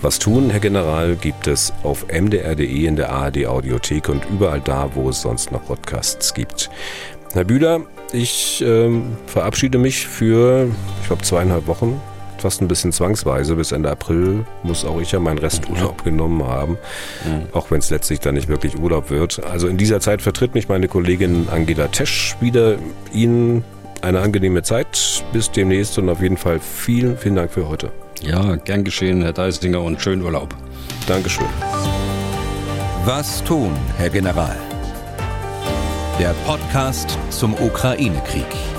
[0.00, 4.90] Was tun, Herr General, gibt es auf mdr.de in der ARD Audiothek und überall da,
[4.94, 6.70] wo es sonst noch Podcasts gibt.
[7.32, 7.82] Herr Bühler,
[8.12, 8.90] ich äh,
[9.26, 10.68] verabschiede mich für,
[11.00, 12.00] ich glaube, zweieinhalb Wochen
[12.42, 13.56] fast ein bisschen zwangsweise.
[13.56, 16.78] Bis Ende April muss auch ich ja meinen Resturlaub genommen haben,
[17.24, 17.46] mhm.
[17.52, 19.44] auch wenn es letztlich dann nicht wirklich Urlaub wird.
[19.44, 22.76] Also in dieser Zeit vertritt mich meine Kollegin Angela Tesch wieder.
[23.12, 23.64] Ihnen
[24.02, 25.24] eine angenehme Zeit.
[25.32, 27.92] Bis demnächst und auf jeden Fall vielen, vielen Dank für heute.
[28.22, 30.54] Ja, gern geschehen, Herr Deisinger, und schönen Urlaub.
[31.06, 31.46] Dankeschön.
[33.04, 34.56] Was tun, Herr General?
[36.18, 38.75] Der Podcast zum Ukraine-Krieg.